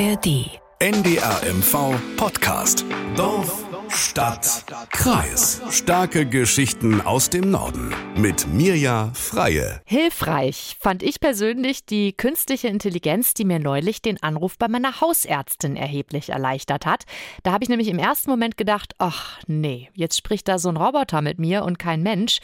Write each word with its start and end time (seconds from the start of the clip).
ARD. 0.00 0.60
NDRMV 0.78 1.96
Podcast. 2.16 2.84
Dorf, 3.16 3.64
Stadt, 3.88 4.64
Kreis. 4.90 5.60
Starke 5.70 6.24
Geschichten 6.24 7.00
aus 7.00 7.30
dem 7.30 7.50
Norden. 7.50 7.92
Mit 8.16 8.46
Mirja 8.46 9.10
Freie. 9.14 9.80
Hilfreich 9.86 10.76
fand 10.78 11.02
ich 11.02 11.18
persönlich 11.18 11.84
die 11.84 12.12
künstliche 12.12 12.68
Intelligenz, 12.68 13.34
die 13.34 13.44
mir 13.44 13.58
neulich 13.58 14.00
den 14.00 14.22
Anruf 14.22 14.56
bei 14.56 14.68
meiner 14.68 15.00
Hausärztin 15.00 15.74
erheblich 15.74 16.28
erleichtert 16.28 16.86
hat. 16.86 17.04
Da 17.42 17.50
habe 17.50 17.64
ich 17.64 17.68
nämlich 17.68 17.88
im 17.88 17.98
ersten 17.98 18.30
Moment 18.30 18.56
gedacht, 18.56 18.94
ach 18.98 19.40
nee, 19.48 19.90
jetzt 19.94 20.16
spricht 20.16 20.46
da 20.46 20.60
so 20.60 20.68
ein 20.68 20.76
Roboter 20.76 21.22
mit 21.22 21.40
mir 21.40 21.64
und 21.64 21.80
kein 21.80 22.04
Mensch. 22.04 22.38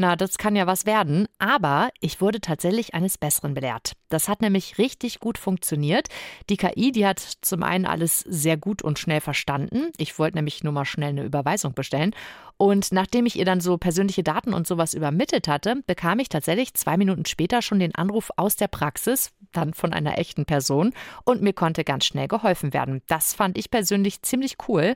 Na, 0.00 0.14
das 0.14 0.38
kann 0.38 0.54
ja 0.54 0.68
was 0.68 0.86
werden. 0.86 1.26
Aber 1.40 1.90
ich 2.00 2.20
wurde 2.20 2.40
tatsächlich 2.40 2.94
eines 2.94 3.18
Besseren 3.18 3.54
belehrt. 3.54 3.94
Das 4.10 4.28
hat 4.28 4.42
nämlich 4.42 4.78
richtig 4.78 5.18
gut 5.18 5.38
funktioniert. 5.38 6.06
Die 6.48 6.56
KI, 6.56 6.92
die 6.92 7.04
hat 7.04 7.18
zum 7.18 7.64
einen 7.64 7.84
alles 7.84 8.20
sehr 8.20 8.56
gut 8.56 8.80
und 8.80 9.00
schnell 9.00 9.20
verstanden. 9.20 9.90
Ich 9.96 10.16
wollte 10.16 10.36
nämlich 10.36 10.62
nur 10.62 10.72
mal 10.72 10.84
schnell 10.84 11.08
eine 11.08 11.24
Überweisung 11.24 11.74
bestellen. 11.74 12.14
Und 12.56 12.92
nachdem 12.92 13.26
ich 13.26 13.36
ihr 13.36 13.44
dann 13.44 13.60
so 13.60 13.76
persönliche 13.76 14.22
Daten 14.22 14.54
und 14.54 14.68
sowas 14.68 14.94
übermittelt 14.94 15.48
hatte, 15.48 15.82
bekam 15.84 16.20
ich 16.20 16.28
tatsächlich 16.28 16.74
zwei 16.74 16.96
Minuten 16.96 17.26
später 17.26 17.60
schon 17.60 17.80
den 17.80 17.96
Anruf 17.96 18.30
aus 18.36 18.54
der 18.54 18.68
Praxis, 18.68 19.32
dann 19.50 19.74
von 19.74 19.92
einer 19.92 20.16
echten 20.16 20.44
Person. 20.44 20.92
Und 21.24 21.42
mir 21.42 21.54
konnte 21.54 21.82
ganz 21.82 22.04
schnell 22.04 22.28
geholfen 22.28 22.72
werden. 22.72 23.02
Das 23.08 23.34
fand 23.34 23.58
ich 23.58 23.68
persönlich 23.68 24.22
ziemlich 24.22 24.58
cool. 24.68 24.94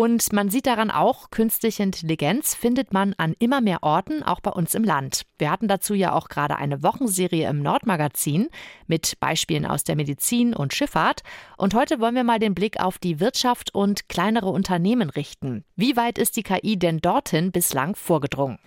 Und 0.00 0.32
man 0.32 0.48
sieht 0.48 0.66
daran 0.66 0.90
auch, 0.90 1.28
künstliche 1.28 1.82
Intelligenz 1.82 2.54
findet 2.54 2.90
man 2.94 3.12
an 3.18 3.34
immer 3.38 3.60
mehr 3.60 3.82
Orten, 3.82 4.22
auch 4.22 4.40
bei 4.40 4.50
uns 4.50 4.74
im 4.74 4.82
Land. 4.82 5.26
Wir 5.36 5.50
hatten 5.50 5.68
dazu 5.68 5.92
ja 5.92 6.14
auch 6.14 6.28
gerade 6.28 6.56
eine 6.56 6.82
Wochenserie 6.82 7.46
im 7.46 7.60
Nordmagazin 7.60 8.48
mit 8.86 9.20
Beispielen 9.20 9.66
aus 9.66 9.84
der 9.84 9.96
Medizin 9.96 10.54
und 10.56 10.72
Schifffahrt. 10.72 11.20
Und 11.58 11.74
heute 11.74 12.00
wollen 12.00 12.14
wir 12.14 12.24
mal 12.24 12.38
den 12.38 12.54
Blick 12.54 12.80
auf 12.80 12.96
die 12.96 13.20
Wirtschaft 13.20 13.74
und 13.74 14.08
kleinere 14.08 14.48
Unternehmen 14.48 15.10
richten. 15.10 15.64
Wie 15.76 15.98
weit 15.98 16.16
ist 16.16 16.38
die 16.38 16.44
KI 16.44 16.78
denn 16.78 17.00
dorthin 17.00 17.52
bislang 17.52 17.94
vorgedrungen? 17.94 18.58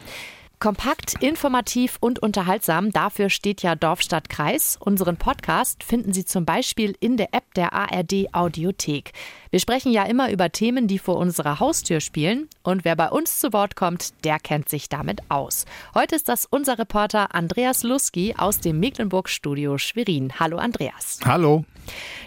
Kompakt, 0.64 1.22
informativ 1.22 1.98
und 2.00 2.20
unterhaltsam, 2.20 2.94
dafür 2.94 3.30
steht 3.30 3.64
ja 3.64 3.76
Dorf, 3.76 4.02
Stadt, 4.02 4.30
Kreis. 4.30 4.78
Unseren 4.80 5.18
Podcast 5.18 5.84
finden 5.84 6.14
Sie 6.14 6.24
zum 6.24 6.46
Beispiel 6.46 6.96
in 7.02 7.18
der 7.18 7.34
App 7.34 7.54
der 7.56 7.74
ARD 7.74 8.34
Audiothek. 8.34 9.12
Wir 9.52 9.60
sprechen 9.60 9.92
ja 9.92 10.04
immer 10.04 10.32
über 10.32 10.54
Themen, 10.54 10.88
die 10.88 11.00
vor 11.00 11.18
unserer 11.18 11.60
Haustür 11.60 12.00
spielen. 12.00 12.48
Und 12.64 12.86
wer 12.86 12.96
bei 12.96 13.10
uns 13.10 13.42
zu 13.42 13.52
Wort 13.52 13.76
kommt, 13.76 14.24
der 14.24 14.40
kennt 14.40 14.70
sich 14.70 14.88
damit 14.88 15.30
aus. 15.30 15.66
Heute 15.96 16.16
ist 16.16 16.30
das 16.30 16.46
unser 16.50 16.80
Reporter 16.80 17.36
Andreas 17.36 17.84
Luski 17.84 18.34
aus 18.38 18.62
dem 18.62 18.80
Mecklenburg-Studio 18.80 19.78
Schwerin. 19.78 20.40
Hallo 20.40 20.60
Andreas. 20.60 21.20
Hallo. 21.26 21.66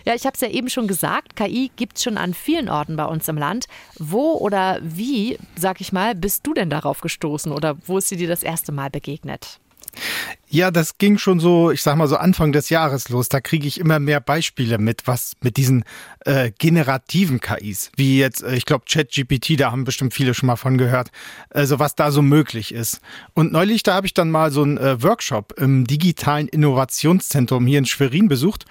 Ja, 0.04 0.14
ich 0.14 0.24
habe 0.24 0.34
es 0.34 0.40
ja 0.40 0.48
eben 0.48 0.68
schon 0.68 0.86
gesagt, 0.86 1.34
KI 1.34 1.70
gibt 1.74 1.96
es 1.96 2.04
schon 2.04 2.18
an 2.18 2.34
vielen 2.34 2.68
Orten 2.68 2.96
bei 2.96 3.06
uns 3.06 3.26
im 3.28 3.38
Land. 3.38 3.66
Wo 3.98 4.34
oder 4.34 4.78
wie, 4.82 5.38
sag 5.56 5.80
ich 5.80 5.92
mal, 5.92 6.14
bist 6.14 6.46
du 6.46 6.54
denn 6.54 6.70
darauf 6.70 7.00
gestoßen 7.00 7.50
oder 7.50 7.76
wo 7.86 7.98
ist 7.98 8.08
sie 8.08 8.16
dir 8.26 8.32
das 8.32 8.42
erste 8.42 8.72
Mal 8.72 8.90
begegnet? 8.90 9.60
Ja, 10.48 10.70
das 10.70 10.98
ging 10.98 11.18
schon 11.18 11.40
so, 11.40 11.72
ich 11.72 11.82
sag 11.82 11.96
mal 11.96 12.06
so 12.06 12.16
Anfang 12.16 12.52
des 12.52 12.70
Jahres 12.70 13.08
los. 13.08 13.28
Da 13.28 13.40
kriege 13.40 13.66
ich 13.66 13.80
immer 13.80 13.98
mehr 13.98 14.20
Beispiele 14.20 14.78
mit, 14.78 15.06
was 15.06 15.32
mit 15.42 15.56
diesen 15.56 15.84
äh, 16.24 16.52
generativen 16.56 17.40
KIs, 17.40 17.90
wie 17.96 18.18
jetzt, 18.18 18.44
äh, 18.44 18.54
ich 18.54 18.64
glaube, 18.64 18.84
ChatGPT, 18.88 19.58
da 19.58 19.72
haben 19.72 19.82
bestimmt 19.82 20.14
viele 20.14 20.34
schon 20.34 20.46
mal 20.46 20.56
von 20.56 20.78
gehört, 20.78 21.10
also 21.50 21.80
was 21.80 21.96
da 21.96 22.12
so 22.12 22.22
möglich 22.22 22.72
ist. 22.72 23.00
Und 23.34 23.50
neulich, 23.50 23.82
da 23.82 23.94
habe 23.94 24.06
ich 24.06 24.14
dann 24.14 24.30
mal 24.30 24.52
so 24.52 24.62
einen 24.62 24.78
äh, 24.78 25.02
Workshop 25.02 25.54
im 25.58 25.84
digitalen 25.84 26.46
Innovationszentrum 26.46 27.66
hier 27.66 27.80
in 27.80 27.86
Schwerin 27.86 28.28
besucht 28.28 28.66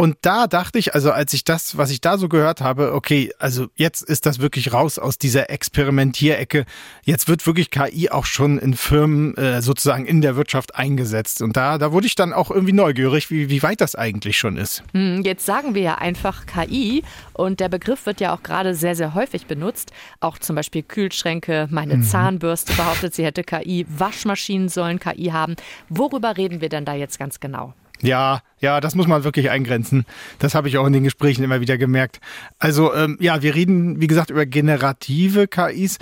und 0.00 0.16
da 0.22 0.46
dachte 0.46 0.78
ich, 0.78 0.94
also 0.94 1.12
als 1.12 1.34
ich 1.34 1.44
das, 1.44 1.76
was 1.76 1.90
ich 1.90 2.00
da 2.00 2.16
so 2.16 2.30
gehört 2.30 2.62
habe, 2.62 2.94
okay, 2.94 3.34
also 3.38 3.66
jetzt 3.74 4.00
ist 4.00 4.24
das 4.24 4.38
wirklich 4.38 4.72
raus 4.72 4.98
aus 4.98 5.18
dieser 5.18 5.50
Experimentierecke. 5.50 6.64
Jetzt 7.04 7.28
wird 7.28 7.46
wirklich 7.46 7.70
KI 7.70 8.08
auch 8.08 8.24
schon 8.24 8.58
in 8.58 8.72
Firmen 8.72 9.36
äh, 9.36 9.60
sozusagen 9.60 10.06
in 10.06 10.22
der 10.22 10.36
Wirtschaft 10.36 10.74
eingesetzt. 10.74 11.09
Und 11.42 11.56
da, 11.56 11.78
da 11.78 11.92
wurde 11.92 12.06
ich 12.06 12.14
dann 12.14 12.32
auch 12.32 12.50
irgendwie 12.50 12.72
neugierig, 12.72 13.30
wie, 13.30 13.50
wie 13.50 13.62
weit 13.62 13.80
das 13.80 13.94
eigentlich 13.94 14.38
schon 14.38 14.56
ist. 14.56 14.82
Hm, 14.92 15.22
jetzt 15.22 15.44
sagen 15.46 15.74
wir 15.74 15.82
ja 15.82 15.94
einfach 15.96 16.46
KI 16.46 17.02
und 17.32 17.60
der 17.60 17.68
Begriff 17.68 18.06
wird 18.06 18.20
ja 18.20 18.34
auch 18.34 18.42
gerade 18.42 18.74
sehr, 18.74 18.94
sehr 18.94 19.14
häufig 19.14 19.46
benutzt. 19.46 19.92
Auch 20.20 20.38
zum 20.38 20.56
Beispiel 20.56 20.82
Kühlschränke, 20.82 21.68
meine 21.70 21.98
mhm. 21.98 22.02
Zahnbürste 22.02 22.74
behauptet, 22.74 23.14
sie 23.14 23.24
hätte 23.24 23.44
KI, 23.44 23.86
Waschmaschinen 23.88 24.68
sollen 24.68 24.98
KI 24.98 25.30
haben. 25.32 25.56
Worüber 25.88 26.36
reden 26.36 26.60
wir 26.60 26.68
denn 26.68 26.84
da 26.84 26.94
jetzt 26.94 27.18
ganz 27.18 27.40
genau? 27.40 27.74
Ja, 28.02 28.40
ja, 28.60 28.80
das 28.80 28.94
muss 28.94 29.06
man 29.06 29.24
wirklich 29.24 29.50
eingrenzen. 29.50 30.06
Das 30.38 30.54
habe 30.54 30.68
ich 30.68 30.78
auch 30.78 30.86
in 30.86 30.92
den 30.92 31.04
Gesprächen 31.04 31.44
immer 31.44 31.60
wieder 31.60 31.76
gemerkt. 31.78 32.20
Also 32.58 32.94
ähm, 32.94 33.16
ja, 33.20 33.42
wir 33.42 33.54
reden, 33.54 34.00
wie 34.00 34.06
gesagt, 34.06 34.30
über 34.30 34.46
generative 34.46 35.46
KIs. 35.48 35.98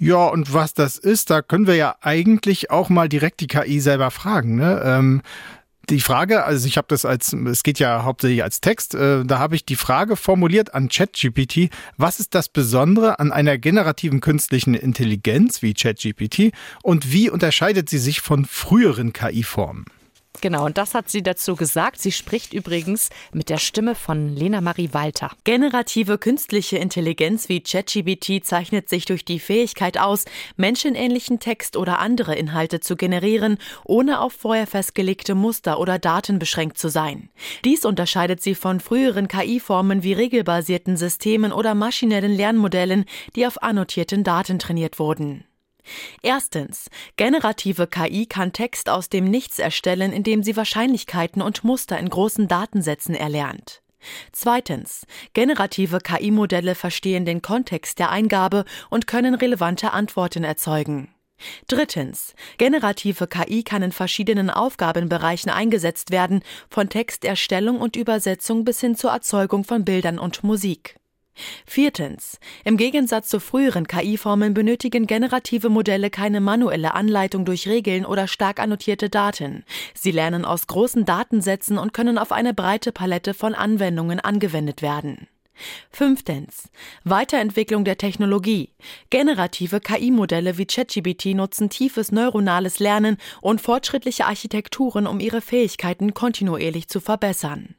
Ja, 0.00 0.26
und 0.26 0.52
was 0.54 0.74
das 0.74 0.96
ist, 0.96 1.30
da 1.30 1.42
können 1.42 1.66
wir 1.66 1.74
ja 1.74 1.96
eigentlich 2.00 2.70
auch 2.70 2.88
mal 2.88 3.08
direkt 3.08 3.40
die 3.40 3.48
KI 3.48 3.80
selber 3.80 4.10
fragen. 4.10 4.54
Ne? 4.54 4.80
Ähm, 4.84 5.22
die 5.90 6.00
Frage, 6.00 6.44
also 6.44 6.66
ich 6.66 6.76
habe 6.76 6.86
das 6.88 7.04
als, 7.04 7.32
es 7.32 7.62
geht 7.62 7.78
ja 7.78 8.04
hauptsächlich 8.04 8.42
als 8.42 8.60
Text, 8.60 8.94
äh, 8.94 9.24
da 9.24 9.38
habe 9.38 9.56
ich 9.56 9.64
die 9.64 9.76
Frage 9.76 10.16
formuliert 10.16 10.74
an 10.74 10.88
ChatGPT, 10.88 11.70
was 11.96 12.20
ist 12.20 12.34
das 12.34 12.48
Besondere 12.48 13.18
an 13.18 13.32
einer 13.32 13.58
generativen 13.58 14.20
künstlichen 14.20 14.74
Intelligenz 14.74 15.62
wie 15.62 15.74
ChatGPT 15.74 16.52
und 16.82 17.12
wie 17.12 17.30
unterscheidet 17.30 17.88
sie 17.88 17.98
sich 17.98 18.20
von 18.20 18.44
früheren 18.44 19.12
KI-Formen? 19.12 19.86
Genau, 20.40 20.66
und 20.66 20.78
das 20.78 20.94
hat 20.94 21.08
sie 21.10 21.22
dazu 21.22 21.56
gesagt. 21.56 22.00
Sie 22.00 22.12
spricht 22.12 22.52
übrigens 22.52 23.10
mit 23.32 23.48
der 23.48 23.58
Stimme 23.58 23.94
von 23.94 24.34
Lena 24.36 24.60
Marie 24.60 24.90
Walter. 24.92 25.30
Generative 25.44 26.18
künstliche 26.18 26.78
Intelligenz 26.78 27.48
wie 27.48 27.60
ChatGPT 27.60 28.44
zeichnet 28.44 28.88
sich 28.88 29.04
durch 29.04 29.24
die 29.24 29.40
Fähigkeit 29.40 29.98
aus, 29.98 30.24
menschenähnlichen 30.56 31.40
Text 31.40 31.76
oder 31.76 31.98
andere 31.98 32.36
Inhalte 32.36 32.80
zu 32.80 32.94
generieren, 32.94 33.58
ohne 33.84 34.20
auf 34.20 34.32
vorher 34.32 34.66
festgelegte 34.66 35.34
Muster 35.34 35.80
oder 35.80 35.98
Daten 35.98 36.38
beschränkt 36.38 36.78
zu 36.78 36.88
sein. 36.88 37.30
Dies 37.64 37.84
unterscheidet 37.84 38.40
sie 38.40 38.54
von 38.54 38.78
früheren 38.80 39.26
KI-Formen 39.26 40.02
wie 40.02 40.12
regelbasierten 40.12 40.96
Systemen 40.96 41.52
oder 41.52 41.74
maschinellen 41.74 42.32
Lernmodellen, 42.32 43.06
die 43.34 43.46
auf 43.46 43.62
annotierten 43.62 44.22
Daten 44.22 44.58
trainiert 44.58 44.98
wurden. 44.98 45.44
Erstens. 46.22 46.90
Generative 47.16 47.86
KI 47.86 48.26
kann 48.26 48.52
Text 48.52 48.88
aus 48.88 49.08
dem 49.08 49.24
Nichts 49.24 49.58
erstellen, 49.58 50.12
indem 50.12 50.42
sie 50.42 50.56
Wahrscheinlichkeiten 50.56 51.42
und 51.42 51.64
Muster 51.64 51.98
in 51.98 52.08
großen 52.08 52.48
Datensätzen 52.48 53.14
erlernt. 53.14 53.82
Zweitens. 54.32 55.06
Generative 55.34 55.98
KI-Modelle 55.98 56.74
verstehen 56.74 57.24
den 57.24 57.42
Kontext 57.42 57.98
der 57.98 58.10
Eingabe 58.10 58.64
und 58.90 59.06
können 59.06 59.34
relevante 59.34 59.92
Antworten 59.92 60.44
erzeugen. 60.44 61.12
Drittens. 61.68 62.34
Generative 62.58 63.28
KI 63.28 63.62
kann 63.62 63.82
in 63.82 63.92
verschiedenen 63.92 64.50
Aufgabenbereichen 64.50 65.50
eingesetzt 65.50 66.10
werden, 66.10 66.42
von 66.68 66.88
Texterstellung 66.88 67.80
und 67.80 67.96
Übersetzung 67.96 68.64
bis 68.64 68.80
hin 68.80 68.96
zur 68.96 69.12
Erzeugung 69.12 69.64
von 69.64 69.84
Bildern 69.84 70.18
und 70.18 70.42
Musik. 70.42 70.97
Viertens. 71.66 72.38
Im 72.64 72.76
Gegensatz 72.76 73.28
zu 73.28 73.40
früheren 73.40 73.86
KI-Formen 73.86 74.54
benötigen 74.54 75.06
generative 75.06 75.68
Modelle 75.68 76.10
keine 76.10 76.40
manuelle 76.40 76.94
Anleitung 76.94 77.44
durch 77.44 77.68
Regeln 77.68 78.04
oder 78.04 78.28
stark 78.28 78.60
annotierte 78.60 79.08
Daten. 79.10 79.64
Sie 79.94 80.10
lernen 80.10 80.44
aus 80.44 80.66
großen 80.66 81.04
Datensätzen 81.04 81.78
und 81.78 81.92
können 81.92 82.18
auf 82.18 82.32
eine 82.32 82.54
breite 82.54 82.92
Palette 82.92 83.34
von 83.34 83.54
Anwendungen 83.54 84.20
angewendet 84.20 84.82
werden. 84.82 85.28
Fünftens. 85.90 86.68
Weiterentwicklung 87.04 87.84
der 87.84 87.98
Technologie. 87.98 88.70
Generative 89.10 89.80
KI-Modelle 89.80 90.58
wie 90.58 90.66
ChatGPT 90.66 91.34
nutzen 91.34 91.70
tiefes 91.70 92.12
neuronales 92.12 92.78
Lernen 92.78 93.16
und 93.40 93.60
fortschrittliche 93.60 94.26
Architekturen, 94.26 95.06
um 95.06 95.20
ihre 95.20 95.40
Fähigkeiten 95.40 96.14
kontinuierlich 96.14 96.88
zu 96.88 97.00
verbessern. 97.00 97.74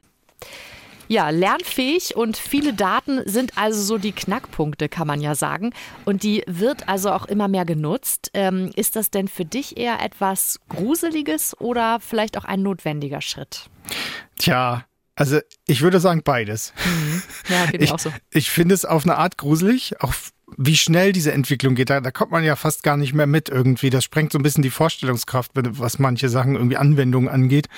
Ja, 1.10 1.30
lernfähig 1.30 2.14
und 2.14 2.36
viele 2.36 2.72
Daten 2.72 3.22
sind 3.24 3.58
also 3.58 3.82
so 3.82 3.98
die 3.98 4.12
Knackpunkte, 4.12 4.88
kann 4.88 5.08
man 5.08 5.20
ja 5.20 5.34
sagen. 5.34 5.72
Und 6.04 6.22
die 6.22 6.44
wird 6.46 6.88
also 6.88 7.10
auch 7.10 7.24
immer 7.24 7.48
mehr 7.48 7.64
genutzt. 7.64 8.30
Ähm, 8.32 8.70
ist 8.76 8.94
das 8.94 9.10
denn 9.10 9.26
für 9.26 9.44
dich 9.44 9.76
eher 9.76 10.00
etwas 10.00 10.60
Gruseliges 10.68 11.60
oder 11.60 11.98
vielleicht 11.98 12.38
auch 12.38 12.44
ein 12.44 12.62
notwendiger 12.62 13.22
Schritt? 13.22 13.68
Tja, 14.36 14.84
also 15.16 15.40
ich 15.66 15.82
würde 15.82 15.98
sagen 15.98 16.22
beides. 16.22 16.72
Mhm. 16.86 17.22
Ja, 17.48 17.66
geht 17.66 17.82
ich, 17.82 17.90
auch 17.90 17.98
so. 17.98 18.12
Ich 18.30 18.48
finde 18.48 18.76
es 18.76 18.84
auf 18.84 19.02
eine 19.02 19.16
Art 19.16 19.36
gruselig, 19.36 20.00
auch 20.00 20.14
wie 20.56 20.76
schnell 20.76 21.12
diese 21.12 21.32
Entwicklung 21.32 21.74
geht, 21.74 21.90
da, 21.90 22.00
da 22.00 22.10
kommt 22.10 22.30
man 22.30 22.44
ja 22.44 22.56
fast 22.56 22.82
gar 22.82 22.96
nicht 22.96 23.14
mehr 23.14 23.26
mit 23.26 23.48
irgendwie. 23.48 23.90
Das 23.90 24.04
sprengt 24.04 24.32
so 24.32 24.38
ein 24.38 24.42
bisschen 24.42 24.62
die 24.62 24.70
Vorstellungskraft, 24.70 25.52
was 25.54 25.98
manche 25.98 26.28
Sachen 26.28 26.54
irgendwie 26.54 26.76
Anwendungen 26.76 27.28
angeht. 27.28 27.68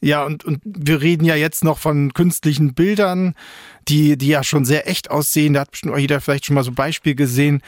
Ja, 0.00 0.24
und, 0.24 0.44
und 0.44 0.60
wir 0.64 1.00
reden 1.00 1.24
ja 1.24 1.34
jetzt 1.34 1.64
noch 1.64 1.78
von 1.78 2.12
künstlichen 2.14 2.74
Bildern, 2.74 3.34
die, 3.88 4.16
die 4.16 4.28
ja 4.28 4.44
schon 4.44 4.64
sehr 4.64 4.88
echt 4.88 5.10
aussehen. 5.10 5.54
Da 5.54 5.60
hat 5.60 5.70
bestimmt 5.70 5.94
auch 5.94 5.98
jeder 5.98 6.20
vielleicht 6.20 6.46
schon 6.46 6.54
mal 6.54 6.64
so 6.64 6.72
ein 6.72 6.76
Beispiel 6.76 7.14
gesehen. 7.14 7.62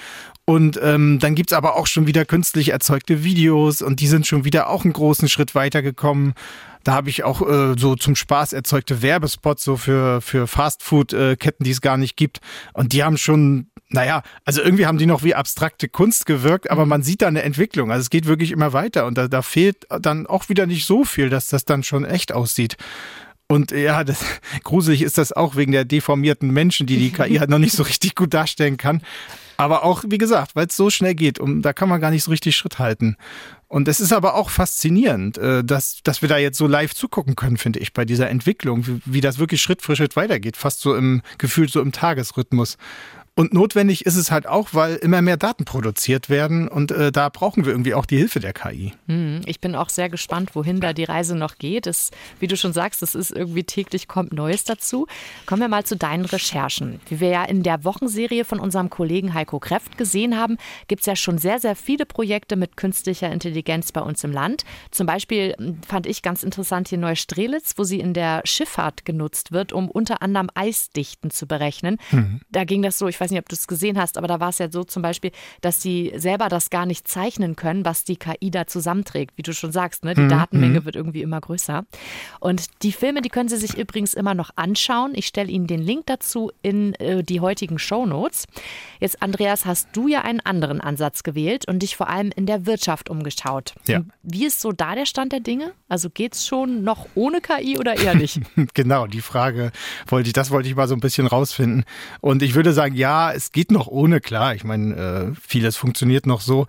Und 0.48 0.80
ähm, 0.82 1.18
dann 1.18 1.34
gibt's 1.34 1.52
aber 1.52 1.76
auch 1.76 1.86
schon 1.86 2.06
wieder 2.06 2.24
künstlich 2.24 2.70
erzeugte 2.70 3.22
Videos 3.22 3.82
und 3.82 4.00
die 4.00 4.06
sind 4.06 4.26
schon 4.26 4.46
wieder 4.46 4.70
auch 4.70 4.82
einen 4.82 4.94
großen 4.94 5.28
Schritt 5.28 5.54
weitergekommen. 5.54 6.32
Da 6.84 6.94
habe 6.94 7.10
ich 7.10 7.22
auch 7.22 7.42
äh, 7.46 7.74
so 7.78 7.96
zum 7.96 8.16
Spaß 8.16 8.54
erzeugte 8.54 9.02
Werbespots 9.02 9.62
so 9.62 9.76
für, 9.76 10.22
für 10.22 10.46
Fastfood-Ketten, 10.46 11.64
die 11.64 11.70
es 11.70 11.82
gar 11.82 11.98
nicht 11.98 12.16
gibt. 12.16 12.38
Und 12.72 12.94
die 12.94 13.04
haben 13.04 13.18
schon, 13.18 13.66
naja, 13.90 14.22
also 14.46 14.62
irgendwie 14.62 14.86
haben 14.86 14.96
die 14.96 15.04
noch 15.04 15.22
wie 15.22 15.34
abstrakte 15.34 15.86
Kunst 15.86 16.24
gewirkt, 16.24 16.70
aber 16.70 16.86
man 16.86 17.02
sieht 17.02 17.20
da 17.20 17.28
eine 17.28 17.42
Entwicklung. 17.42 17.90
Also 17.92 18.00
es 18.00 18.08
geht 18.08 18.24
wirklich 18.24 18.50
immer 18.50 18.72
weiter 18.72 19.04
und 19.04 19.18
da, 19.18 19.28
da 19.28 19.42
fehlt 19.42 19.84
dann 20.00 20.26
auch 20.26 20.48
wieder 20.48 20.64
nicht 20.64 20.86
so 20.86 21.04
viel, 21.04 21.28
dass 21.28 21.48
das 21.48 21.66
dann 21.66 21.82
schon 21.82 22.06
echt 22.06 22.32
aussieht. 22.32 22.78
Und 23.48 23.70
ja, 23.70 24.04
das, 24.04 24.24
gruselig 24.62 25.02
ist 25.02 25.18
das 25.18 25.32
auch 25.32 25.56
wegen 25.56 25.72
der 25.72 25.84
deformierten 25.84 26.50
Menschen, 26.50 26.86
die 26.86 26.98
die 26.98 27.10
KI 27.10 27.36
halt 27.36 27.50
noch 27.50 27.58
nicht 27.58 27.72
so 27.72 27.82
richtig 27.82 28.14
gut 28.14 28.34
darstellen 28.34 28.76
kann. 28.76 29.02
Aber 29.56 29.84
auch, 29.84 30.04
wie 30.06 30.18
gesagt, 30.18 30.54
weil 30.54 30.66
es 30.66 30.76
so 30.76 30.88
schnell 30.88 31.16
geht, 31.16 31.40
um, 31.40 31.62
da 31.62 31.72
kann 31.72 31.88
man 31.88 32.00
gar 32.00 32.12
nicht 32.12 32.22
so 32.22 32.30
richtig 32.30 32.56
Schritt 32.56 32.78
halten. 32.78 33.16
Und 33.66 33.88
es 33.88 34.00
ist 34.00 34.12
aber 34.12 34.34
auch 34.34 34.50
faszinierend, 34.50 35.36
äh, 35.36 35.64
dass, 35.64 36.00
dass 36.04 36.22
wir 36.22 36.28
da 36.28 36.38
jetzt 36.38 36.58
so 36.58 36.66
live 36.66 36.94
zugucken 36.94 37.34
können, 37.36 37.56
finde 37.56 37.80
ich, 37.80 37.92
bei 37.92 38.04
dieser 38.04 38.30
Entwicklung, 38.30 38.86
wie, 38.86 39.00
wie 39.04 39.20
das 39.20 39.38
wirklich 39.38 39.60
Schritt 39.60 39.82
für 39.82 39.96
Schritt 39.96 40.14
weitergeht, 40.14 40.56
fast 40.56 40.80
so 40.80 40.94
im 40.94 41.22
Gefühl, 41.38 41.68
so 41.68 41.80
im 41.80 41.90
Tagesrhythmus. 41.90 42.76
Und 43.38 43.54
notwendig 43.54 44.04
ist 44.04 44.16
es 44.16 44.32
halt 44.32 44.48
auch, 44.48 44.70
weil 44.72 44.96
immer 44.96 45.22
mehr 45.22 45.36
Daten 45.36 45.64
produziert 45.64 46.28
werden 46.28 46.66
und 46.66 46.90
äh, 46.90 47.12
da 47.12 47.28
brauchen 47.28 47.64
wir 47.64 47.70
irgendwie 47.70 47.94
auch 47.94 48.04
die 48.04 48.16
Hilfe 48.16 48.40
der 48.40 48.52
KI. 48.52 48.94
Hm, 49.06 49.42
ich 49.46 49.60
bin 49.60 49.76
auch 49.76 49.90
sehr 49.90 50.08
gespannt, 50.08 50.56
wohin 50.56 50.80
da 50.80 50.92
die 50.92 51.04
Reise 51.04 51.36
noch 51.36 51.54
geht. 51.58 51.86
Es, 51.86 52.10
wie 52.40 52.48
du 52.48 52.56
schon 52.56 52.72
sagst, 52.72 53.00
es 53.00 53.14
ist 53.14 53.30
irgendwie 53.30 53.62
täglich 53.62 54.08
kommt 54.08 54.32
Neues 54.32 54.64
dazu. 54.64 55.06
Kommen 55.46 55.62
wir 55.62 55.68
mal 55.68 55.84
zu 55.84 55.96
deinen 55.96 56.24
Recherchen. 56.24 56.98
Wie 57.08 57.20
wir 57.20 57.28
ja 57.28 57.44
in 57.44 57.62
der 57.62 57.84
Wochenserie 57.84 58.44
von 58.44 58.58
unserem 58.58 58.90
Kollegen 58.90 59.34
Heiko 59.34 59.60
Kreft 59.60 59.96
gesehen 59.98 60.36
haben, 60.36 60.56
gibt 60.88 61.02
es 61.02 61.06
ja 61.06 61.14
schon 61.14 61.38
sehr, 61.38 61.60
sehr 61.60 61.76
viele 61.76 62.06
Projekte 62.06 62.56
mit 62.56 62.76
künstlicher 62.76 63.30
Intelligenz 63.30 63.92
bei 63.92 64.00
uns 64.00 64.24
im 64.24 64.32
Land. 64.32 64.64
Zum 64.90 65.06
Beispiel 65.06 65.54
hm, 65.56 65.78
fand 65.86 66.06
ich 66.06 66.22
ganz 66.22 66.42
interessant 66.42 66.88
hier 66.88 66.98
Neustrelitz, 66.98 67.74
wo 67.76 67.84
sie 67.84 68.00
in 68.00 68.14
der 68.14 68.40
Schifffahrt 68.42 69.04
genutzt 69.04 69.52
wird, 69.52 69.72
um 69.72 69.88
unter 69.88 70.22
anderem 70.22 70.50
Eisdichten 70.56 71.30
zu 71.30 71.46
berechnen. 71.46 71.98
Mhm. 72.10 72.40
Da 72.50 72.64
ging 72.64 72.82
das 72.82 72.98
so, 72.98 73.06
ich 73.06 73.20
weiß 73.20 73.27
weiß 73.28 73.32
nicht, 73.32 73.40
ob 73.40 73.48
du 73.48 73.54
es 73.54 73.66
gesehen 73.66 73.98
hast, 73.98 74.16
aber 74.16 74.26
da 74.26 74.40
war 74.40 74.48
es 74.48 74.58
ja 74.58 74.70
so 74.70 74.84
zum 74.84 75.02
Beispiel, 75.02 75.30
dass 75.60 75.82
sie 75.82 76.12
selber 76.16 76.48
das 76.48 76.70
gar 76.70 76.86
nicht 76.86 77.06
zeichnen 77.06 77.56
können, 77.56 77.84
was 77.84 78.04
die 78.04 78.16
KI 78.16 78.50
da 78.50 78.66
zusammenträgt. 78.66 79.36
Wie 79.36 79.42
du 79.42 79.52
schon 79.52 79.72
sagst, 79.72 80.04
ne? 80.04 80.14
die 80.14 80.22
mhm. 80.22 80.28
Datenmenge 80.28 80.80
mhm. 80.80 80.84
wird 80.84 80.96
irgendwie 80.96 81.22
immer 81.22 81.40
größer. 81.40 81.84
Und 82.40 82.66
die 82.82 82.92
Filme, 82.92 83.20
die 83.20 83.28
können 83.28 83.48
Sie 83.48 83.56
sich 83.56 83.76
übrigens 83.76 84.14
immer 84.14 84.34
noch 84.34 84.50
anschauen. 84.56 85.12
Ich 85.14 85.26
stelle 85.26 85.50
Ihnen 85.50 85.66
den 85.66 85.82
Link 85.82 86.06
dazu 86.06 86.50
in 86.62 86.94
äh, 86.94 87.22
die 87.22 87.40
heutigen 87.40 87.78
Show 87.78 88.06
Notes. 88.06 88.46
Jetzt, 89.00 89.22
Andreas, 89.22 89.66
hast 89.66 89.88
du 89.92 90.08
ja 90.08 90.22
einen 90.22 90.40
anderen 90.40 90.80
Ansatz 90.80 91.22
gewählt 91.22 91.68
und 91.68 91.80
dich 91.80 91.96
vor 91.96 92.08
allem 92.08 92.30
in 92.34 92.46
der 92.46 92.66
Wirtschaft 92.66 93.10
umgeschaut. 93.10 93.74
Ja. 93.86 94.02
Wie 94.22 94.46
ist 94.46 94.60
so 94.60 94.72
da 94.72 94.94
der 94.94 95.06
Stand 95.06 95.32
der 95.32 95.40
Dinge? 95.40 95.72
Also 95.88 96.10
geht 96.10 96.34
es 96.34 96.46
schon 96.46 96.82
noch 96.82 97.06
ohne 97.14 97.40
KI 97.40 97.78
oder 97.78 97.96
eher 97.96 98.14
nicht? 98.14 98.40
genau, 98.74 99.06
die 99.06 99.20
Frage 99.20 99.72
wollte 100.06 100.28
ich, 100.28 100.32
das 100.32 100.50
wollte 100.50 100.68
ich 100.68 100.76
mal 100.76 100.88
so 100.88 100.94
ein 100.94 101.00
bisschen 101.00 101.26
rausfinden. 101.26 101.84
Und 102.20 102.42
ich 102.42 102.54
würde 102.54 102.72
sagen, 102.72 102.94
ja, 102.94 103.17
es 103.34 103.52
geht 103.52 103.70
noch 103.70 103.86
ohne, 103.86 104.20
klar. 104.20 104.54
Ich 104.54 104.64
meine, 104.64 104.94
äh, 104.96 105.40
vieles 105.40 105.76
funktioniert 105.76 106.26
noch 106.26 106.40
so. 106.40 106.66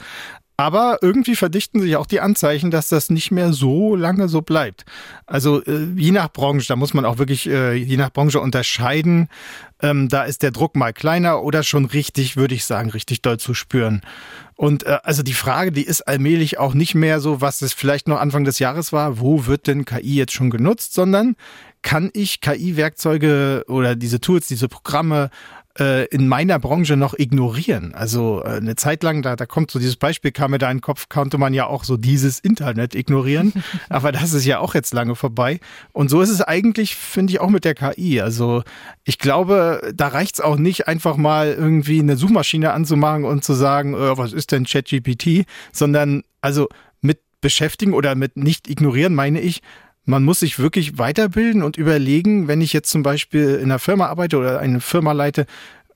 Aber 0.59 0.97
irgendwie 1.01 1.37
verdichten 1.37 1.79
sich 1.79 1.95
auch 1.95 2.05
die 2.05 2.19
Anzeichen, 2.19 2.69
dass 2.69 2.89
das 2.89 3.09
nicht 3.09 3.31
mehr 3.31 3.53
so 3.53 3.95
lange 3.95 4.27
so 4.27 4.41
bleibt. 4.41 4.83
Also 5.25 5.63
äh, 5.63 5.85
je 5.95 6.11
nach 6.11 6.33
Branche, 6.33 6.67
da 6.67 6.75
muss 6.75 6.93
man 6.93 7.05
auch 7.05 7.17
wirklich 7.17 7.47
äh, 7.47 7.75
je 7.75 7.95
nach 7.95 8.11
Branche 8.11 8.41
unterscheiden. 8.41 9.29
Ähm, 9.81 10.09
da 10.09 10.23
ist 10.23 10.43
der 10.43 10.51
Druck 10.51 10.75
mal 10.75 10.91
kleiner 10.91 11.43
oder 11.43 11.63
schon 11.63 11.85
richtig, 11.85 12.35
würde 12.35 12.55
ich 12.55 12.65
sagen, 12.65 12.89
richtig 12.89 13.21
doll 13.21 13.39
zu 13.39 13.53
spüren. 13.53 14.01
Und 14.55 14.85
äh, 14.85 14.97
also 15.03 15.23
die 15.23 15.31
Frage, 15.31 15.71
die 15.71 15.85
ist 15.85 16.01
allmählich 16.01 16.59
auch 16.59 16.73
nicht 16.73 16.93
mehr 16.93 17.21
so, 17.21 17.39
was 17.39 17.61
es 17.61 17.71
vielleicht 17.71 18.09
noch 18.09 18.19
Anfang 18.19 18.43
des 18.43 18.59
Jahres 18.59 18.91
war, 18.91 19.21
wo 19.21 19.45
wird 19.45 19.65
denn 19.65 19.85
KI 19.85 20.15
jetzt 20.15 20.33
schon 20.33 20.49
genutzt, 20.49 20.93
sondern 20.93 21.37
kann 21.83 22.09
ich 22.13 22.41
KI-Werkzeuge 22.41 23.63
oder 23.69 23.95
diese 23.95 24.19
Tools, 24.19 24.49
diese 24.49 24.67
Programme 24.67 25.29
äh, 25.77 26.05
in 26.05 26.27
meiner 26.27 26.59
Branche 26.59 26.97
noch 26.97 27.13
ignorieren. 27.17 27.93
Also 27.93 28.41
äh, 28.43 28.57
eine 28.57 28.75
Zeit 28.75 29.03
lang, 29.03 29.21
da, 29.21 29.35
da 29.35 29.45
kommt 29.45 29.71
so 29.71 29.79
dieses 29.79 29.95
Beispiel, 29.95 30.31
kam 30.31 30.51
mir 30.51 30.57
da 30.57 30.69
in 30.69 30.77
den 30.77 30.81
Kopf, 30.81 31.09
konnte 31.09 31.37
man 31.37 31.53
ja 31.53 31.67
auch 31.67 31.83
so 31.83 31.97
dieses 31.97 32.39
Internet 32.39 32.95
ignorieren. 32.95 33.53
Aber 33.89 34.11
das 34.11 34.33
ist 34.33 34.45
ja 34.45 34.59
auch 34.59 34.73
jetzt 34.73 34.93
lange 34.93 35.15
vorbei. 35.15 35.59
Und 35.91 36.09
so 36.09 36.21
ist 36.21 36.29
es 36.29 36.41
eigentlich, 36.41 36.95
finde 36.95 37.31
ich, 37.31 37.39
auch 37.39 37.49
mit 37.49 37.65
der 37.65 37.75
KI. 37.75 38.21
Also 38.21 38.63
ich 39.03 39.19
glaube, 39.19 39.91
da 39.93 40.07
reicht's 40.07 40.41
auch 40.41 40.57
nicht, 40.57 40.87
einfach 40.87 41.17
mal 41.17 41.53
irgendwie 41.53 41.99
eine 41.99 42.17
Suchmaschine 42.17 42.73
anzumachen 42.73 43.25
und 43.25 43.43
zu 43.43 43.53
sagen, 43.53 43.93
äh, 43.93 44.17
was 44.17 44.33
ist 44.33 44.51
denn 44.51 44.65
ChatGPT, 44.65 45.45
sondern 45.71 46.23
also 46.41 46.67
mit 47.01 47.19
beschäftigen 47.41 47.93
oder 47.93 48.15
mit 48.15 48.37
nicht 48.37 48.69
ignorieren 48.69 49.15
meine 49.15 49.39
ich, 49.39 49.61
man 50.09 50.23
muss 50.23 50.39
sich 50.39 50.59
wirklich 50.59 50.97
weiterbilden 50.97 51.61
und 51.61 51.77
überlegen, 51.77 52.47
wenn 52.47 52.61
ich 52.61 52.73
jetzt 52.73 52.89
zum 52.89 53.03
Beispiel 53.03 53.55
in 53.55 53.65
einer 53.65 53.79
Firma 53.79 54.07
arbeite 54.07 54.37
oder 54.37 54.59
eine 54.59 54.81
Firma 54.81 55.11
leite, 55.11 55.45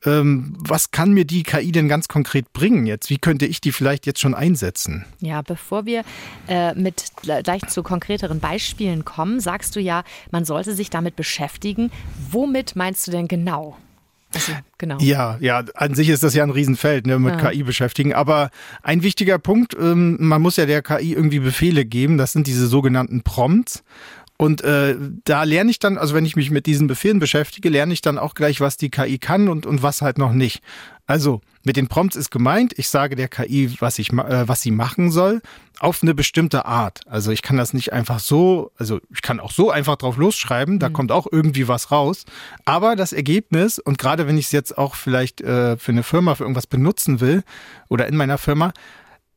ähm, 0.05 0.55
was 0.59 0.91
kann 0.91 1.13
mir 1.13 1.25
die 1.25 1.43
KI 1.43 1.71
denn 1.71 1.87
ganz 1.87 2.07
konkret 2.07 2.53
bringen 2.53 2.85
jetzt? 2.85 3.09
Wie 3.09 3.17
könnte 3.17 3.45
ich 3.45 3.59
die 3.61 3.71
vielleicht 3.71 4.05
jetzt 4.05 4.19
schon 4.19 4.35
einsetzen? 4.35 5.05
Ja, 5.19 5.41
bevor 5.41 5.85
wir 5.85 6.03
äh, 6.47 6.75
mit 6.75 7.05
gleich 7.21 7.65
zu 7.67 7.83
konkreteren 7.83 8.39
Beispielen 8.39 9.05
kommen, 9.05 9.39
sagst 9.39 9.75
du 9.75 9.79
ja, 9.79 10.03
man 10.31 10.45
sollte 10.45 10.73
sich 10.73 10.89
damit 10.89 11.15
beschäftigen. 11.15 11.89
Womit 12.29 12.75
meinst 12.75 13.07
du 13.07 13.11
denn 13.11 13.27
genau? 13.27 13.77
Also, 14.33 14.53
genau. 14.77 14.97
Ja, 14.99 15.37
ja, 15.39 15.63
an 15.75 15.95
sich 15.95 16.09
ist 16.09 16.23
das 16.23 16.33
ja 16.33 16.43
ein 16.43 16.49
Riesenfeld, 16.49 17.07
ne, 17.07 17.19
mit 17.19 17.41
ja. 17.41 17.51
KI 17.51 17.63
beschäftigen. 17.63 18.13
Aber 18.13 18.49
ein 18.81 19.03
wichtiger 19.03 19.39
Punkt, 19.39 19.75
ähm, 19.79 20.17
man 20.19 20.41
muss 20.41 20.57
ja 20.57 20.65
der 20.65 20.81
KI 20.81 21.13
irgendwie 21.13 21.39
Befehle 21.39 21.85
geben. 21.85 22.17
Das 22.17 22.31
sind 22.31 22.47
diese 22.47 22.67
sogenannten 22.67 23.23
Prompts. 23.23 23.83
Und 24.37 24.61
äh, 24.61 24.95
da 25.25 25.43
lerne 25.43 25.71
ich 25.71 25.79
dann, 25.79 25.97
also 25.97 26.15
wenn 26.15 26.25
ich 26.25 26.35
mich 26.35 26.49
mit 26.49 26.65
diesen 26.65 26.87
Befehlen 26.87 27.19
beschäftige, 27.19 27.69
lerne 27.69 27.93
ich 27.93 28.01
dann 28.01 28.17
auch 28.17 28.33
gleich, 28.33 28.61
was 28.61 28.77
die 28.77 28.89
KI 28.89 29.19
kann 29.19 29.47
und, 29.47 29.65
und 29.65 29.83
was 29.83 30.01
halt 30.01 30.17
noch 30.17 30.33
nicht. 30.33 30.63
Also 31.05 31.41
mit 31.63 31.75
den 31.75 31.87
Prompts 31.87 32.15
ist 32.15 32.31
gemeint, 32.31 32.73
ich 32.77 32.89
sage 32.89 33.15
der 33.15 33.27
KI, 33.27 33.75
was, 33.79 33.99
ich, 33.99 34.11
äh, 34.13 34.47
was 34.47 34.61
sie 34.61 34.71
machen 34.71 35.11
soll, 35.11 35.41
auf 35.79 36.01
eine 36.01 36.13
bestimmte 36.13 36.65
Art. 36.65 37.01
Also 37.07 37.31
ich 37.31 37.41
kann 37.41 37.57
das 37.57 37.73
nicht 37.73 37.93
einfach 37.93 38.19
so, 38.19 38.71
also 38.77 38.99
ich 39.13 39.21
kann 39.21 39.39
auch 39.39 39.51
so 39.51 39.69
einfach 39.69 39.97
drauf 39.97 40.17
losschreiben, 40.17 40.79
da 40.79 40.89
mhm. 40.89 40.93
kommt 40.93 41.11
auch 41.11 41.27
irgendwie 41.29 41.67
was 41.67 41.91
raus. 41.91 42.25
Aber 42.65 42.95
das 42.95 43.13
Ergebnis, 43.13 43.79
und 43.79 43.97
gerade 43.97 44.27
wenn 44.27 44.37
ich 44.37 44.45
es 44.45 44.51
jetzt 44.51 44.77
auch 44.77 44.95
vielleicht 44.95 45.41
äh, 45.41 45.77
für 45.77 45.91
eine 45.91 46.03
Firma, 46.03 46.35
für 46.35 46.43
irgendwas 46.43 46.67
benutzen 46.67 47.19
will 47.19 47.43
oder 47.89 48.07
in 48.07 48.15
meiner 48.15 48.37
Firma, 48.37 48.73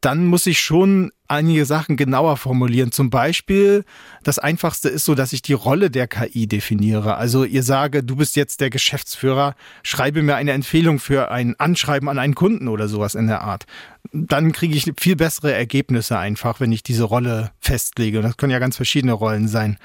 dann 0.07 0.25
muss 0.25 0.47
ich 0.47 0.61
schon 0.61 1.11
einige 1.27 1.65
Sachen 1.65 1.97
genauer 1.97 2.37
formulieren. 2.37 2.93
Zum 2.93 3.11
Beispiel, 3.11 3.85
das 4.23 4.39
Einfachste 4.39 4.89
ist 4.89 5.05
so, 5.05 5.17
dass 5.17 5.33
ich 5.33 5.43
die 5.43 5.53
Rolle 5.53 5.91
der 5.91 6.07
KI 6.07 6.47
definiere. 6.47 7.17
Also 7.17 7.43
ihr 7.43 7.65
sage, 7.65 8.05
du 8.05 8.15
bist 8.15 8.37
jetzt 8.37 8.61
der 8.61 8.71
Geschäftsführer, 8.71 9.57
schreibe 9.83 10.23
mir 10.23 10.37
eine 10.37 10.53
Empfehlung 10.53 11.01
für 11.01 11.33
ein 11.33 11.59
Anschreiben 11.59 12.09
an 12.09 12.21
einen 12.21 12.37
Kunden 12.37 12.69
oder 12.69 12.87
sowas 12.87 13.17
in 13.17 13.27
der 13.27 13.41
Art. 13.41 13.67
Dann 14.13 14.53
kriege 14.53 14.77
ich 14.77 14.93
viel 14.97 15.17
bessere 15.17 15.53
Ergebnisse 15.53 16.17
einfach, 16.17 16.61
wenn 16.61 16.71
ich 16.71 16.85
diese 16.85 17.03
Rolle 17.03 17.51
festlege. 17.59 18.23
das 18.23 18.37
können 18.37 18.53
ja 18.53 18.61
ganz 18.61 18.77
verschiedene 18.77 19.13
Rollen 19.13 19.49
sein. 19.49 19.77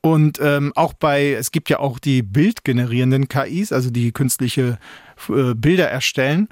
Und 0.00 0.38
ähm, 0.40 0.72
auch 0.74 0.94
bei, 0.94 1.32
es 1.32 1.52
gibt 1.52 1.68
ja 1.68 1.80
auch 1.80 1.98
die 1.98 2.22
bildgenerierenden 2.22 3.28
KIs, 3.28 3.72
also 3.72 3.90
die 3.90 4.12
künstliche 4.12 4.78
äh, 5.28 5.52
Bilder 5.54 5.90
erstellen. 5.90 6.48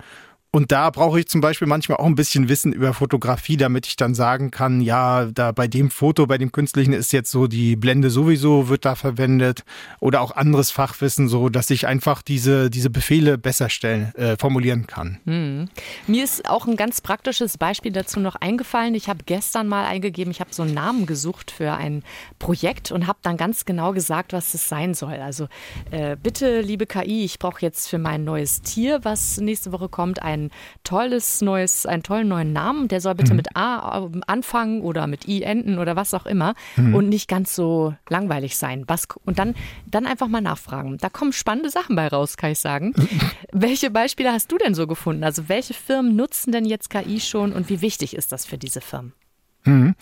Und 0.50 0.72
da 0.72 0.88
brauche 0.88 1.20
ich 1.20 1.28
zum 1.28 1.42
Beispiel 1.42 1.68
manchmal 1.68 1.98
auch 1.98 2.06
ein 2.06 2.14
bisschen 2.14 2.48
Wissen 2.48 2.72
über 2.72 2.94
Fotografie, 2.94 3.58
damit 3.58 3.86
ich 3.86 3.96
dann 3.96 4.14
sagen 4.14 4.50
kann, 4.50 4.80
ja, 4.80 5.26
da 5.26 5.52
bei 5.52 5.68
dem 5.68 5.90
Foto, 5.90 6.26
bei 6.26 6.38
dem 6.38 6.52
künstlichen 6.52 6.94
ist 6.94 7.12
jetzt 7.12 7.30
so 7.30 7.46
die 7.46 7.76
Blende 7.76 8.08
sowieso 8.08 8.70
wird 8.70 8.86
da 8.86 8.94
verwendet 8.94 9.64
oder 10.00 10.22
auch 10.22 10.30
anderes 10.30 10.70
Fachwissen, 10.70 11.28
so 11.28 11.50
dass 11.50 11.68
ich 11.68 11.86
einfach 11.86 12.22
diese, 12.22 12.70
diese 12.70 12.88
Befehle 12.88 13.36
besser 13.36 13.68
stellen, 13.68 14.14
äh, 14.14 14.38
formulieren 14.38 14.86
kann. 14.86 15.18
Hm. 15.26 15.68
Mir 16.06 16.24
ist 16.24 16.48
auch 16.48 16.66
ein 16.66 16.76
ganz 16.76 17.02
praktisches 17.02 17.58
Beispiel 17.58 17.92
dazu 17.92 18.18
noch 18.18 18.36
eingefallen. 18.36 18.94
Ich 18.94 19.10
habe 19.10 19.24
gestern 19.26 19.68
mal 19.68 19.84
eingegeben, 19.84 20.30
ich 20.30 20.40
habe 20.40 20.54
so 20.54 20.62
einen 20.62 20.72
Namen 20.72 21.04
gesucht 21.04 21.50
für 21.50 21.74
ein 21.74 22.02
Projekt 22.38 22.90
und 22.90 23.06
habe 23.06 23.18
dann 23.20 23.36
ganz 23.36 23.66
genau 23.66 23.92
gesagt, 23.92 24.32
was 24.32 24.54
es 24.54 24.66
sein 24.66 24.94
soll. 24.94 25.16
Also 25.16 25.46
äh, 25.90 26.16
bitte, 26.16 26.62
liebe 26.62 26.86
KI, 26.86 27.26
ich 27.26 27.38
brauche 27.38 27.60
jetzt 27.60 27.88
für 27.88 27.98
mein 27.98 28.24
neues 28.24 28.62
Tier, 28.62 29.00
was 29.02 29.38
nächste 29.38 29.72
Woche 29.72 29.90
kommt, 29.90 30.22
ein 30.22 30.38
ein 30.47 30.50
tolles 30.85 31.40
neues, 31.40 31.87
einen 31.87 32.02
tollen 32.02 32.28
neuen 32.28 32.52
Namen. 32.52 32.88
Der 32.88 33.00
soll 33.00 33.14
bitte 33.14 33.33
mhm. 33.33 33.37
mit 33.37 33.57
A 33.57 34.07
ähm, 34.12 34.23
anfangen 34.26 34.83
oder 34.83 35.07
mit 35.07 35.28
I 35.28 35.42
enden 35.42 35.78
oder 35.78 35.97
was 35.97 36.14
auch 36.14 36.26
immer 36.26 36.54
mhm. 36.76 36.95
und 36.95 37.09
nicht 37.09 37.28
ganz 37.28 37.54
so 37.54 37.95
langweilig 38.09 38.57
sein. 38.57 38.85
Was, 38.87 39.07
und 39.25 39.38
dann, 39.38 39.54
dann 39.87 40.07
einfach 40.07 40.28
mal 40.28 40.40
nachfragen. 40.40 40.99
Da 40.99 41.09
kommen 41.09 41.33
spannende 41.33 41.71
Sachen 41.71 41.97
bei 41.97 42.09
raus, 42.09 42.37
kann 42.37 42.52
ich 42.52 42.59
sagen. 42.59 42.95
welche 43.52 43.90
Beispiele 43.90 44.33
hast 44.33 44.50
du 44.52 44.59
denn 44.59 44.75
so 44.75 44.87
gefunden? 44.87 45.25
Also 45.25 45.49
welche 45.49 45.75
Firmen 45.75 46.16
nutzen 46.16 46.52
denn 46.52 46.64
jetzt 46.64 46.90
KI 46.90 47.21
schon 47.21 47.52
und 47.52 47.68
wie 47.68 47.80
wichtig 47.80 48.16
ist 48.16 48.33
das 48.33 48.47
für 48.47 48.59
diese 48.59 48.80
Firmen? 48.80 49.12
Mhm. 49.64 49.95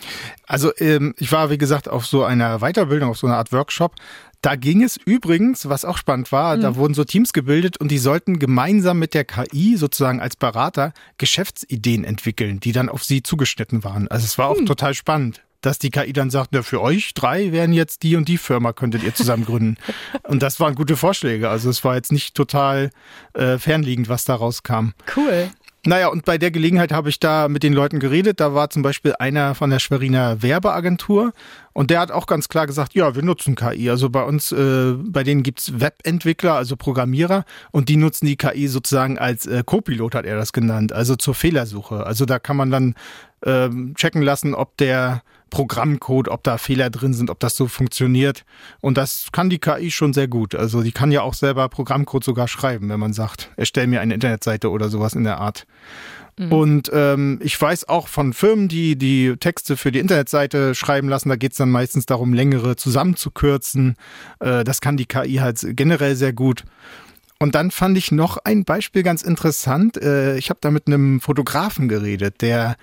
Also 0.46 0.72
ähm, 0.78 1.14
ich 1.18 1.32
war, 1.32 1.50
wie 1.50 1.58
gesagt, 1.58 1.88
auf 1.88 2.06
so 2.06 2.24
einer 2.24 2.60
Weiterbildung, 2.60 3.10
auf 3.10 3.18
so 3.18 3.26
einer 3.26 3.36
Art 3.36 3.52
Workshop. 3.52 3.94
Da 4.42 4.56
ging 4.56 4.82
es 4.82 4.96
übrigens, 4.96 5.68
was 5.68 5.84
auch 5.84 5.98
spannend 5.98 6.30
war, 6.32 6.56
mhm. 6.56 6.62
da 6.62 6.76
wurden 6.76 6.94
so 6.94 7.04
Teams 7.04 7.32
gebildet 7.32 7.78
und 7.78 7.90
die 7.90 7.98
sollten 7.98 8.38
gemeinsam 8.38 8.98
mit 8.98 9.14
der 9.14 9.24
KI 9.24 9.76
sozusagen 9.76 10.20
als 10.20 10.36
Berater 10.36 10.92
Geschäftsideen 11.18 12.04
entwickeln, 12.04 12.60
die 12.60 12.72
dann 12.72 12.88
auf 12.88 13.04
sie 13.04 13.22
zugeschnitten 13.22 13.84
waren. 13.84 14.08
Also 14.08 14.24
es 14.24 14.38
war 14.38 14.48
auch 14.48 14.60
mhm. 14.60 14.66
total 14.66 14.94
spannend 14.94 15.42
dass 15.62 15.78
die 15.80 15.90
KI 15.90 16.12
dann 16.12 16.30
sagt, 16.30 16.50
na, 16.52 16.62
für 16.62 16.80
euch 16.80 17.12
drei 17.14 17.50
wären 17.50 17.72
jetzt 17.72 18.04
die 18.04 18.14
und 18.14 18.28
die 18.28 18.38
Firma, 18.38 18.72
könntet 18.72 19.02
ihr 19.02 19.14
zusammen 19.14 19.44
gründen. 19.44 19.76
und 20.22 20.42
das 20.42 20.60
waren 20.60 20.76
gute 20.76 20.96
Vorschläge. 20.96 21.48
Also 21.48 21.68
es 21.68 21.82
war 21.82 21.96
jetzt 21.96 22.12
nicht 22.12 22.34
total 22.34 22.90
äh, 23.34 23.58
fernliegend, 23.58 24.08
was 24.08 24.24
da 24.24 24.36
rauskam. 24.36 24.90
Cool. 25.16 25.50
Naja, 25.86 26.08
und 26.08 26.24
bei 26.24 26.36
der 26.36 26.50
Gelegenheit 26.50 26.90
habe 26.90 27.10
ich 27.10 27.20
da 27.20 27.46
mit 27.46 27.62
den 27.62 27.72
Leuten 27.72 28.00
geredet. 28.00 28.40
Da 28.40 28.54
war 28.54 28.70
zum 28.70 28.82
Beispiel 28.82 29.14
einer 29.20 29.54
von 29.54 29.70
der 29.70 29.78
Schweriner 29.78 30.42
Werbeagentur 30.42 31.32
und 31.74 31.90
der 31.90 32.00
hat 32.00 32.10
auch 32.10 32.26
ganz 32.26 32.48
klar 32.48 32.66
gesagt, 32.66 32.94
ja, 32.94 33.14
wir 33.14 33.22
nutzen 33.22 33.54
KI. 33.54 33.88
Also 33.88 34.10
bei 34.10 34.24
uns, 34.24 34.50
äh, 34.50 34.94
bei 34.98 35.22
denen 35.22 35.44
gibt's 35.44 35.78
Webentwickler, 35.78 36.54
also 36.54 36.74
Programmierer 36.74 37.44
und 37.70 37.88
die 37.88 37.96
nutzen 37.96 38.26
die 38.26 38.36
KI 38.36 38.66
sozusagen 38.66 39.16
als 39.16 39.46
äh, 39.46 39.62
Co-Pilot, 39.64 40.16
hat 40.16 40.24
er 40.24 40.36
das 40.36 40.52
genannt, 40.52 40.92
also 40.92 41.14
zur 41.14 41.36
Fehlersuche. 41.36 42.04
Also 42.04 42.24
da 42.24 42.40
kann 42.40 42.56
man 42.56 42.72
dann 42.72 42.94
äh, 43.42 43.68
checken 43.94 44.22
lassen, 44.22 44.54
ob 44.54 44.76
der 44.76 45.22
Programmcode, 45.50 46.28
ob 46.28 46.42
da 46.42 46.58
Fehler 46.58 46.90
drin 46.90 47.14
sind, 47.14 47.30
ob 47.30 47.40
das 47.40 47.56
so 47.56 47.68
funktioniert. 47.68 48.44
Und 48.80 48.98
das 48.98 49.28
kann 49.32 49.48
die 49.48 49.58
KI 49.58 49.90
schon 49.90 50.12
sehr 50.12 50.28
gut. 50.28 50.54
Also 50.54 50.82
die 50.82 50.92
kann 50.92 51.12
ja 51.12 51.22
auch 51.22 51.34
selber 51.34 51.68
Programmcode 51.68 52.24
sogar 52.24 52.48
schreiben, 52.48 52.88
wenn 52.88 53.00
man 53.00 53.12
sagt, 53.12 53.50
erstell 53.56 53.86
mir 53.86 54.00
eine 54.00 54.14
Internetseite 54.14 54.70
oder 54.70 54.88
sowas 54.88 55.14
in 55.14 55.24
der 55.24 55.38
Art. 55.38 55.66
Mhm. 56.38 56.52
Und 56.52 56.90
ähm, 56.92 57.40
ich 57.42 57.60
weiß 57.60 57.88
auch 57.88 58.08
von 58.08 58.32
Firmen, 58.32 58.68
die 58.68 58.96
die 58.96 59.36
Texte 59.38 59.76
für 59.76 59.92
die 59.92 60.00
Internetseite 60.00 60.74
schreiben 60.74 61.08
lassen, 61.08 61.28
da 61.28 61.36
geht 61.36 61.52
es 61.52 61.58
dann 61.58 61.70
meistens 61.70 62.06
darum, 62.06 62.34
längere 62.34 62.76
zusammenzukürzen. 62.76 63.94
Äh, 64.40 64.64
das 64.64 64.80
kann 64.80 64.96
die 64.96 65.06
KI 65.06 65.36
halt 65.36 65.64
generell 65.70 66.16
sehr 66.16 66.32
gut. 66.32 66.64
Und 67.38 67.54
dann 67.54 67.70
fand 67.70 67.96
ich 67.98 68.12
noch 68.12 68.38
ein 68.38 68.64
Beispiel 68.64 69.02
ganz 69.02 69.22
interessant. 69.22 69.96
Äh, 69.96 70.36
ich 70.36 70.50
habe 70.50 70.58
da 70.60 70.70
mit 70.70 70.86
einem 70.86 71.20
Fotografen 71.20 71.88
geredet, 71.88 72.40
der 72.40 72.76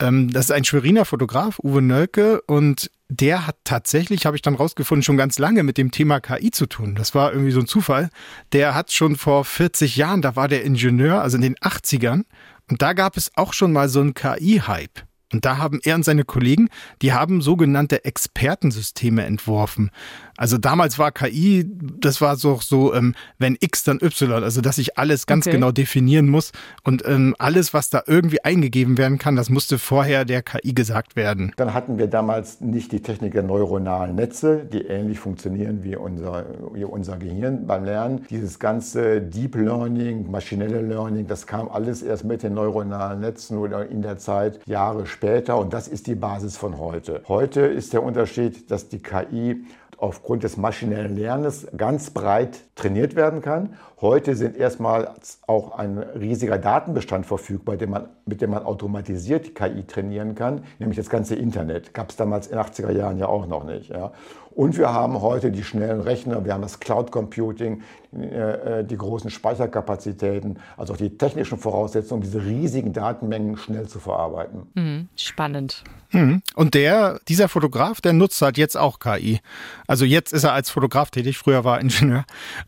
ähm, 0.00 0.32
das 0.32 0.46
ist 0.46 0.50
ein 0.50 0.64
Schweriner 0.64 1.04
Fotograf, 1.04 1.58
Uwe 1.60 1.82
Nölke, 1.82 2.40
und 2.42 2.90
der 3.08 3.46
hat 3.46 3.56
tatsächlich, 3.64 4.26
habe 4.26 4.36
ich 4.36 4.42
dann 4.42 4.54
rausgefunden, 4.54 5.02
schon 5.02 5.16
ganz 5.16 5.38
lange 5.38 5.62
mit 5.62 5.78
dem 5.78 5.90
Thema 5.90 6.20
KI 6.20 6.50
zu 6.50 6.66
tun. 6.66 6.94
Das 6.94 7.14
war 7.14 7.32
irgendwie 7.32 7.52
so 7.52 7.60
ein 7.60 7.66
Zufall. 7.66 8.10
Der 8.52 8.74
hat 8.74 8.92
schon 8.92 9.16
vor 9.16 9.44
40 9.44 9.96
Jahren, 9.96 10.22
da 10.22 10.36
war 10.36 10.48
der 10.48 10.64
Ingenieur, 10.64 11.22
also 11.22 11.36
in 11.36 11.42
den 11.42 11.56
80ern, 11.56 12.24
und 12.70 12.82
da 12.82 12.92
gab 12.94 13.16
es 13.16 13.30
auch 13.36 13.52
schon 13.52 13.72
mal 13.72 13.88
so 13.88 14.00
einen 14.00 14.14
KI-Hype. 14.14 15.02
Und 15.34 15.44
da 15.44 15.58
haben 15.58 15.80
er 15.82 15.96
und 15.96 16.04
seine 16.04 16.22
Kollegen, 16.24 16.68
die 17.02 17.12
haben 17.12 17.42
sogenannte 17.42 18.04
Expertensysteme 18.04 19.24
entworfen. 19.24 19.90
Also 20.36 20.58
damals 20.58 20.98
war 20.98 21.12
KI, 21.12 21.64
das 22.00 22.20
war 22.20 22.36
so, 22.36 22.58
so 22.60 22.94
ähm, 22.94 23.14
wenn 23.38 23.56
X 23.60 23.84
dann 23.84 24.00
Y, 24.00 24.42
also 24.42 24.60
dass 24.60 24.78
ich 24.78 24.98
alles 24.98 25.26
ganz 25.26 25.46
okay. 25.46 25.56
genau 25.56 25.70
definieren 25.70 26.28
muss 26.28 26.52
und 26.82 27.06
ähm, 27.06 27.36
alles, 27.38 27.74
was 27.74 27.90
da 27.90 28.02
irgendwie 28.06 28.42
eingegeben 28.42 28.96
werden 28.98 29.18
kann, 29.18 29.36
das 29.36 29.48
musste 29.48 29.78
vorher 29.78 30.24
der 30.24 30.42
KI 30.42 30.72
gesagt 30.72 31.14
werden. 31.14 31.52
Dann 31.56 31.72
hatten 31.74 31.98
wir 31.98 32.08
damals 32.08 32.60
nicht 32.60 32.90
die 32.92 33.00
Technik 33.00 33.32
der 33.32 33.44
neuronalen 33.44 34.16
Netze, 34.16 34.64
die 34.64 34.82
ähnlich 34.82 35.18
funktionieren 35.18 35.84
wie 35.84 35.94
unser, 35.96 36.46
wie 36.72 36.84
unser 36.84 37.16
Gehirn 37.16 37.66
beim 37.66 37.84
Lernen. 37.84 38.24
Dieses 38.30 38.58
ganze 38.58 39.20
Deep 39.20 39.54
Learning, 39.56 40.30
maschinelle 40.30 40.80
Learning, 40.80 41.26
das 41.26 41.46
kam 41.46 41.68
alles 41.68 42.02
erst 42.02 42.24
mit 42.24 42.42
den 42.42 42.54
neuronalen 42.54 43.20
Netzen 43.20 43.58
oder 43.58 43.88
in 43.88 44.02
der 44.02 44.18
Zeit 44.18 44.60
Jahre 44.66 45.06
später 45.06 45.23
und 45.24 45.72
das 45.72 45.88
ist 45.88 46.06
die 46.06 46.14
Basis 46.14 46.58
von 46.58 46.78
heute. 46.78 47.22
Heute 47.28 47.62
ist 47.62 47.94
der 47.94 48.02
Unterschied, 48.02 48.70
dass 48.70 48.90
die 48.90 48.98
KI 48.98 49.64
aufgrund 49.96 50.42
des 50.42 50.58
maschinellen 50.58 51.16
Lernens 51.16 51.66
ganz 51.74 52.10
breit 52.10 52.60
trainiert 52.74 53.16
werden 53.16 53.40
kann. 53.40 53.74
Heute 54.02 54.36
sind 54.36 54.54
erstmal 54.54 55.14
auch 55.46 55.78
ein 55.78 55.96
riesiger 55.98 56.58
Datenbestand 56.58 57.24
verfügbar, 57.24 57.78
den 57.78 57.88
man, 57.88 58.08
mit 58.26 58.42
dem 58.42 58.50
man 58.50 58.64
automatisiert 58.64 59.54
KI 59.54 59.84
trainieren 59.86 60.34
kann, 60.34 60.64
nämlich 60.78 60.98
das 60.98 61.08
ganze 61.08 61.36
Internet. 61.36 61.94
Gab 61.94 62.10
es 62.10 62.16
damals 62.16 62.48
in 62.48 62.58
den 62.58 62.66
80er 62.66 62.90
Jahren 62.90 63.16
ja 63.16 63.26
auch 63.26 63.46
noch 63.46 63.64
nicht. 63.64 63.88
Ja. 63.88 64.12
Und 64.54 64.78
wir 64.78 64.92
haben 64.92 65.20
heute 65.20 65.50
die 65.50 65.64
schnellen 65.64 66.00
Rechner, 66.00 66.44
wir 66.44 66.54
haben 66.54 66.62
das 66.62 66.78
Cloud 66.78 67.10
Computing, 67.10 67.82
äh, 68.16 68.80
äh, 68.80 68.84
die 68.84 68.96
großen 68.96 69.30
Speicherkapazitäten, 69.30 70.58
also 70.76 70.92
auch 70.92 70.96
die 70.96 71.16
technischen 71.18 71.58
Voraussetzungen, 71.58 72.22
diese 72.22 72.44
riesigen 72.44 72.92
Datenmengen 72.92 73.56
schnell 73.56 73.88
zu 73.88 73.98
verarbeiten. 73.98 74.68
Mhm, 74.74 75.08
spannend. 75.16 75.82
Mhm. 76.12 76.42
Und 76.54 76.74
der, 76.74 77.18
dieser 77.26 77.48
Fotograf, 77.48 78.00
der 78.00 78.12
nutzt 78.12 78.40
halt 78.40 78.56
jetzt 78.56 78.76
auch 78.76 79.00
KI. 79.00 79.40
Also 79.88 80.04
jetzt 80.04 80.32
ist 80.32 80.44
er 80.44 80.52
als 80.52 80.70
Fotograf 80.70 81.10
tätig, 81.10 81.38
früher 81.38 81.64
war 81.64 81.78
er 81.78 81.80
Ingenieur. 81.80 82.24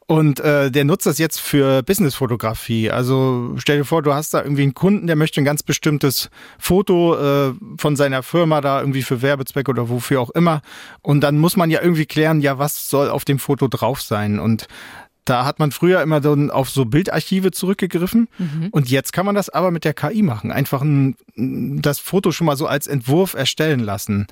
Und 0.07 0.41
äh, 0.41 0.73
der 0.73 0.85
nutzt 0.85 1.07
das 1.07 1.19
jetzt 1.19 1.41
für 1.41 1.85
Businessfotografie. 1.85 2.91
Also 2.91 3.55
stell 3.59 3.79
dir 3.79 3.85
vor, 3.85 4.03
du 4.03 4.13
hast 4.13 4.35
da 4.35 4.43
irgendwie 4.43 4.63
einen 4.65 4.75
Kunden, 4.75 5.07
der 5.07 5.15
möchte 5.15 5.41
ein 5.41 5.45
ganz 5.45 5.63
bestimmtes 5.63 6.29
Foto 6.59 7.15
äh, 7.15 7.55
von 7.79 7.95
seiner 7.95 8.25
Firma 8.25 8.61
da 8.61 8.81
irgendwie 8.81 9.03
für 9.03 9.23
Werbezwecke 9.23 9.71
oder 9.71 9.89
wofür 9.89 10.21
auch 10.21 10.31
immer. 10.31 10.61
Und 11.03 11.21
dann 11.21 11.39
muss 11.39 11.57
man 11.57 11.71
ja 11.71 11.76
irgendwie 11.81 12.07
klären, 12.07 12.41
ja, 12.41 12.59
was 12.59 12.89
soll 12.89 13.09
auf 13.09 13.25
dem 13.25 13.39
Foto 13.39 13.69
drauf 13.69 14.03
sein? 14.03 14.39
Und 14.39 14.69
da 15.27 15.45
hat 15.45 15.59
man 15.59 15.73
früher 15.73 16.03
immer 16.03 16.21
dann 16.21 16.51
auf 16.51 16.71
so 16.71 16.85
Bildarchive 16.85 17.51
zurückgegriffen 17.51 18.29
mhm. 18.39 18.69
und 18.71 18.89
jetzt 18.89 19.13
kann 19.13 19.27
man 19.27 19.35
das 19.35 19.49
aber 19.49 19.73
mit 19.73 19.85
der 19.85 19.93
KI 19.93 20.23
machen. 20.23 20.53
Einfach 20.53 20.83
ein, 20.83 21.17
das 21.83 21.99
Foto 21.99 22.31
schon 22.31 22.47
mal 22.47 22.57
so 22.57 22.67
als 22.67 22.87
Entwurf 22.87 23.35
erstellen 23.35 23.81
lassen. 23.81 24.29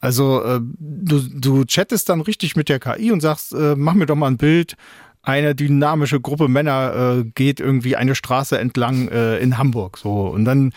Also 0.00 0.42
äh, 0.42 0.60
du, 0.62 1.20
du 1.20 1.64
chattest 1.66 2.08
dann 2.08 2.22
richtig 2.22 2.56
mit 2.56 2.70
der 2.70 2.80
KI 2.80 3.12
und 3.12 3.20
sagst, 3.20 3.52
äh, 3.52 3.74
mach 3.76 3.92
mir 3.92 4.06
doch 4.06 4.16
mal 4.16 4.28
ein 4.28 4.38
Bild. 4.38 4.76
Eine 5.22 5.54
dynamische 5.54 6.18
Gruppe 6.18 6.48
Männer 6.48 7.18
äh, 7.18 7.30
geht 7.34 7.60
irgendwie 7.60 7.96
eine 7.96 8.14
Straße 8.14 8.58
entlang 8.58 9.08
äh, 9.08 9.36
in 9.38 9.58
Hamburg. 9.58 9.98
So 9.98 10.28
und 10.28 10.46
dann 10.46 10.72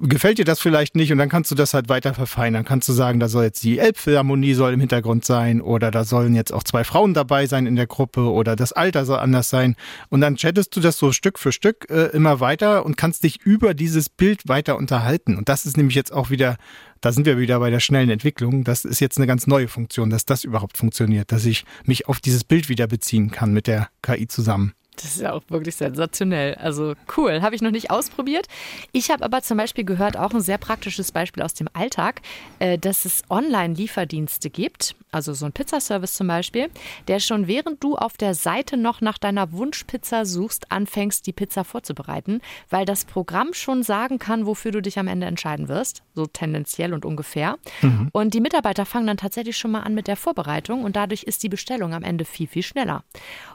gefällt 0.00 0.38
dir 0.38 0.44
das 0.44 0.60
vielleicht 0.60 0.96
nicht 0.96 1.12
und 1.12 1.18
dann 1.18 1.28
kannst 1.28 1.50
du 1.50 1.54
das 1.54 1.74
halt 1.74 1.88
weiter 1.88 2.14
verfeinern. 2.14 2.64
Kannst 2.64 2.88
du 2.88 2.92
sagen, 2.92 3.20
da 3.20 3.28
soll 3.28 3.44
jetzt 3.44 3.62
die 3.62 3.78
Elbphilharmonie 3.78 4.54
soll 4.54 4.72
im 4.72 4.80
Hintergrund 4.80 5.24
sein 5.24 5.60
oder 5.60 5.90
da 5.90 6.04
sollen 6.04 6.34
jetzt 6.34 6.52
auch 6.52 6.62
zwei 6.62 6.82
Frauen 6.84 7.14
dabei 7.14 7.46
sein 7.46 7.66
in 7.66 7.76
der 7.76 7.86
Gruppe 7.86 8.30
oder 8.30 8.56
das 8.56 8.72
Alter 8.72 9.04
soll 9.04 9.18
anders 9.18 9.50
sein. 9.50 9.76
Und 10.08 10.22
dann 10.22 10.36
chattest 10.36 10.74
du 10.76 10.80
das 10.80 10.96
so 10.96 11.12
Stück 11.12 11.38
für 11.38 11.52
Stück 11.52 11.86
äh, 11.90 12.06
immer 12.06 12.40
weiter 12.40 12.86
und 12.86 12.96
kannst 12.96 13.24
dich 13.24 13.42
über 13.42 13.74
dieses 13.74 14.08
Bild 14.08 14.48
weiter 14.48 14.76
unterhalten. 14.76 15.36
Und 15.36 15.48
das 15.48 15.66
ist 15.66 15.76
nämlich 15.76 15.94
jetzt 15.94 16.12
auch 16.12 16.30
wieder, 16.30 16.56
da 17.00 17.12
sind 17.12 17.26
wir 17.26 17.38
wieder 17.38 17.60
bei 17.60 17.70
der 17.70 17.80
schnellen 17.80 18.10
Entwicklung. 18.10 18.64
Das 18.64 18.84
ist 18.84 19.00
jetzt 19.00 19.18
eine 19.18 19.26
ganz 19.26 19.46
neue 19.46 19.68
Funktion, 19.68 20.08
dass 20.08 20.24
das 20.24 20.44
überhaupt 20.44 20.78
funktioniert, 20.78 21.32
dass 21.32 21.44
ich 21.44 21.64
mich 21.84 22.08
auf 22.08 22.20
dieses 22.20 22.44
Bild 22.44 22.68
wieder 22.68 22.86
beziehen 22.86 23.30
kann 23.30 23.52
mit 23.52 23.66
der 23.66 23.88
KI 24.02 24.26
zusammen. 24.26 24.72
Das 24.96 25.04
ist 25.04 25.20
ja 25.20 25.32
auch 25.32 25.42
wirklich 25.48 25.74
sensationell. 25.74 26.54
Also 26.56 26.94
cool, 27.16 27.40
habe 27.40 27.54
ich 27.54 27.62
noch 27.62 27.70
nicht 27.70 27.90
ausprobiert. 27.90 28.46
Ich 28.92 29.10
habe 29.10 29.24
aber 29.24 29.42
zum 29.42 29.56
Beispiel 29.56 29.84
gehört, 29.84 30.16
auch 30.18 30.32
ein 30.32 30.40
sehr 30.42 30.58
praktisches 30.58 31.12
Beispiel 31.12 31.42
aus 31.42 31.54
dem 31.54 31.68
Alltag, 31.72 32.20
äh, 32.58 32.78
dass 32.78 33.04
es 33.04 33.22
Online-Lieferdienste 33.30 34.50
gibt, 34.50 34.94
also 35.10 35.32
so 35.32 35.46
ein 35.46 35.52
Pizzaservice 35.52 36.14
zum 36.14 36.26
Beispiel, 36.26 36.70
der 37.08 37.20
schon 37.20 37.46
während 37.46 37.82
du 37.82 37.96
auf 37.96 38.16
der 38.16 38.34
Seite 38.34 38.76
noch 38.76 39.00
nach 39.00 39.18
deiner 39.18 39.52
Wunschpizza 39.52 40.24
suchst, 40.24 40.70
anfängst, 40.70 41.26
die 41.26 41.32
Pizza 41.32 41.64
vorzubereiten, 41.64 42.40
weil 42.68 42.84
das 42.84 43.04
Programm 43.04 43.54
schon 43.54 43.82
sagen 43.82 44.18
kann, 44.18 44.46
wofür 44.46 44.72
du 44.72 44.82
dich 44.82 44.98
am 44.98 45.08
Ende 45.08 45.26
entscheiden 45.26 45.68
wirst, 45.68 46.02
so 46.14 46.26
tendenziell 46.26 46.92
und 46.92 47.04
ungefähr. 47.06 47.56
Mhm. 47.80 48.08
Und 48.12 48.34
die 48.34 48.40
Mitarbeiter 48.40 48.84
fangen 48.84 49.06
dann 49.06 49.16
tatsächlich 49.16 49.56
schon 49.56 49.70
mal 49.70 49.80
an 49.80 49.94
mit 49.94 50.06
der 50.06 50.16
Vorbereitung 50.16 50.84
und 50.84 50.96
dadurch 50.96 51.22
ist 51.22 51.42
die 51.42 51.48
Bestellung 51.48 51.94
am 51.94 52.02
Ende 52.02 52.24
viel, 52.24 52.46
viel 52.46 52.62
schneller. 52.62 53.04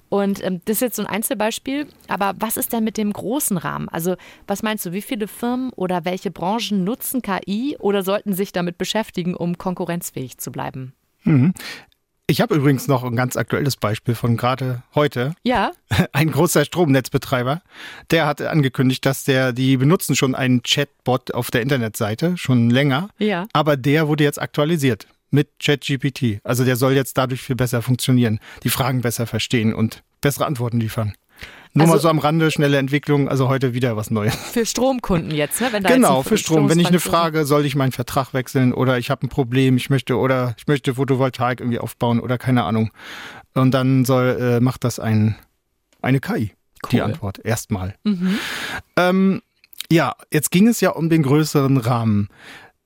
Und 0.10 0.44
ähm, 0.44 0.62
das 0.66 0.78
ist 0.78 0.82
jetzt 0.82 0.96
so 0.96 1.02
ein 1.04 1.08
Einzelbeispiel, 1.08 1.88
aber 2.08 2.34
was 2.40 2.58
ist 2.58 2.74
denn 2.74 2.84
mit 2.84 2.98
dem 2.98 3.12
großen 3.12 3.58
Rahmen? 3.58 3.90
Also 3.90 4.16
was 4.46 4.64
meinst 4.64 4.86
du, 4.86 4.94
wie 4.94 5.02
viele 5.02 5.28
Firmen 5.28 5.72
oder 5.74 6.06
welche 6.06 6.32
Branchen 6.32 6.84
nutzen 6.84 7.22
KI 7.22 7.76
oder 7.80 8.04
sollten 8.04 8.34
sich 8.34 8.52
damit 8.52 8.78
beschäftigen, 8.78 9.36
um 9.36 9.58
konkurrenzfähig 9.58 10.38
zu 10.38 10.52
bleiben? 10.52 10.94
Mhm. 11.24 11.54
Ich 12.30 12.42
habe 12.42 12.56
übrigens 12.56 12.90
noch 12.90 13.06
ein 13.06 13.16
ganz 13.16 13.38
aktuelles 13.38 13.78
Beispiel 13.78 14.14
von 14.14 14.36
gerade 14.36 14.84
heute. 14.94 15.34
Ja. 15.44 15.72
Ein 16.12 16.30
großer 16.30 16.66
Stromnetzbetreiber, 16.66 17.62
der 18.12 18.26
hat 18.26 18.42
angekündigt, 18.42 19.06
dass 19.06 19.24
der, 19.24 19.54
die 19.54 19.78
benutzen 19.78 20.14
schon 20.14 20.36
einen 20.36 20.62
Chatbot 20.62 21.34
auf 21.34 21.52
der 21.52 21.62
Internetseite, 21.62 22.36
schon 22.36 22.70
länger. 22.70 23.08
Ja. 23.18 23.48
Aber 23.54 23.78
der 23.78 24.10
wurde 24.10 24.26
jetzt 24.26 24.42
aktualisiert 24.42 25.08
mit 25.30 25.60
ChatGPT. 25.60 26.40
Also 26.44 26.64
der 26.64 26.76
soll 26.76 26.94
jetzt 26.94 27.18
dadurch 27.18 27.42
viel 27.42 27.56
besser 27.56 27.82
funktionieren, 27.82 28.40
die 28.64 28.70
Fragen 28.70 29.02
besser 29.02 29.28
verstehen 29.28 29.74
und 29.74 30.04
bessere 30.22 30.46
Antworten 30.46 30.80
liefern. 30.80 31.14
Nur 31.74 31.84
also, 31.84 31.94
mal 31.94 32.02
so 32.02 32.10
am 32.10 32.20
Rande, 32.20 32.50
schnelle 32.50 32.78
Entwicklung, 32.78 33.30
also 33.30 33.50
heute 33.50 33.74
wieder 33.74 33.96
was 33.96 34.10
Neues. 34.10 34.36
Für 34.36 34.66
Stromkunden 34.66 35.32
jetzt, 35.32 35.62
ne? 35.62 35.68
Wenn 35.72 35.84
da 35.84 35.90
genau, 35.90 36.24
für 36.24 36.38
Strom. 36.38 36.70
Wenn 36.70 36.80
ich 36.80 36.88
eine 36.88 37.00
Frage, 37.00 37.46
soll 37.46 37.66
ich 37.66 37.76
meinen 37.76 37.92
Vertrag 37.92 38.34
wechseln 38.34 38.74
oder 38.74 38.98
ich 38.98 39.12
habe 39.12 39.28
ein 39.28 39.30
Problem, 39.30 39.78
ich 39.78 39.90
möchte 39.90 40.18
oder 40.18 40.56
ich 40.58 40.66
möchte 40.68 40.96
Photovoltaik 40.96 41.60
irgendwie 41.60 41.80
aufbauen 41.80 42.20
oder 42.20 42.38
keine 42.38 42.64
Ahnung. 42.64 42.92
Und 43.54 43.72
dann 43.72 44.06
soll, 44.06 44.38
äh, 44.40 44.60
macht 44.60 44.84
das 44.84 45.00
ein, 45.00 45.36
eine 46.02 46.20
KI. 46.20 46.54
Cool. 46.84 46.90
Die 46.92 47.02
Antwort 47.02 47.40
erstmal. 47.44 47.96
Mhm. 48.04 48.40
Ähm, 48.96 49.42
ja, 49.92 50.16
jetzt 50.32 50.52
ging 50.52 50.68
es 50.68 50.82
ja 50.82 50.92
um 50.92 51.10
den 51.10 51.24
größeren 51.24 51.78
Rahmen. 51.78 52.30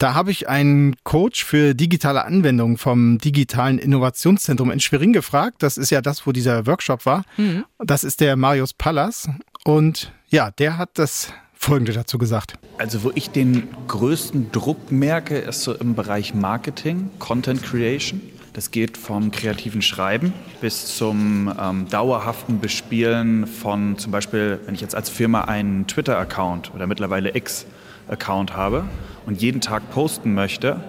Da 0.02 0.16
habe 0.16 0.32
ich 0.32 0.50
einen 0.50 0.96
Coach 1.04 1.46
für 1.46 1.76
digitale 1.76 2.26
Anwendungen 2.26 2.78
vom 2.78 3.20
Digitalen 3.20 3.78
Innovationszentrum 3.78 4.72
in 4.72 4.80
Schwerin 4.80 5.14
gefragt. 5.14 5.58
Das 5.62 5.78
ist 5.78 5.92
ja 5.92 6.02
das, 6.02 6.26
wo 6.26 6.32
dieser 6.32 6.66
Workshop 6.66 7.06
war. 7.06 7.24
Mhm. 7.38 7.66
Das 7.78 8.04
ist 8.04 8.20
der 8.20 8.36
Marius 8.36 8.74
Pallas. 8.74 9.30
Und 9.64 10.12
ja, 10.30 10.50
der 10.50 10.80
hat 10.80 10.90
das 10.96 11.32
Folgende 11.54 11.94
dazu 11.94 12.18
gesagt. 12.18 12.56
Also 12.80 13.04
wo 13.04 13.12
ich 13.14 13.30
den 13.30 13.68
größten 13.88 14.52
Druck 14.52 14.92
merke, 14.92 15.38
ist 15.38 15.62
so 15.62 15.76
im 15.76 15.94
Bereich 15.94 16.34
Marketing, 16.34 17.12
Content 17.20 17.62
Creation. 17.62 18.22
Das 18.54 18.72
geht 18.72 18.98
vom 18.98 19.30
kreativen 19.30 19.84
Schreiben 19.84 20.34
bis 20.62 20.98
zum 20.98 21.54
ähm, 21.62 21.88
dauerhaften 21.92 22.60
Bespielen 22.60 23.46
von 23.46 24.00
zum 24.00 24.12
Beispiel, 24.12 24.62
wenn 24.66 24.74
ich 24.74 24.82
jetzt 24.82 24.96
als 24.96 25.12
Firma 25.12 25.42
einen 25.42 25.86
Twitter-Account 25.86 26.74
oder 26.74 26.88
mittlerweile 26.88 27.36
X-Account 28.12 28.56
habe 28.56 28.84
und 29.26 29.42
jeden 29.42 29.62
Tag 29.62 29.90
posten 29.92 30.34
möchte, 30.34 30.82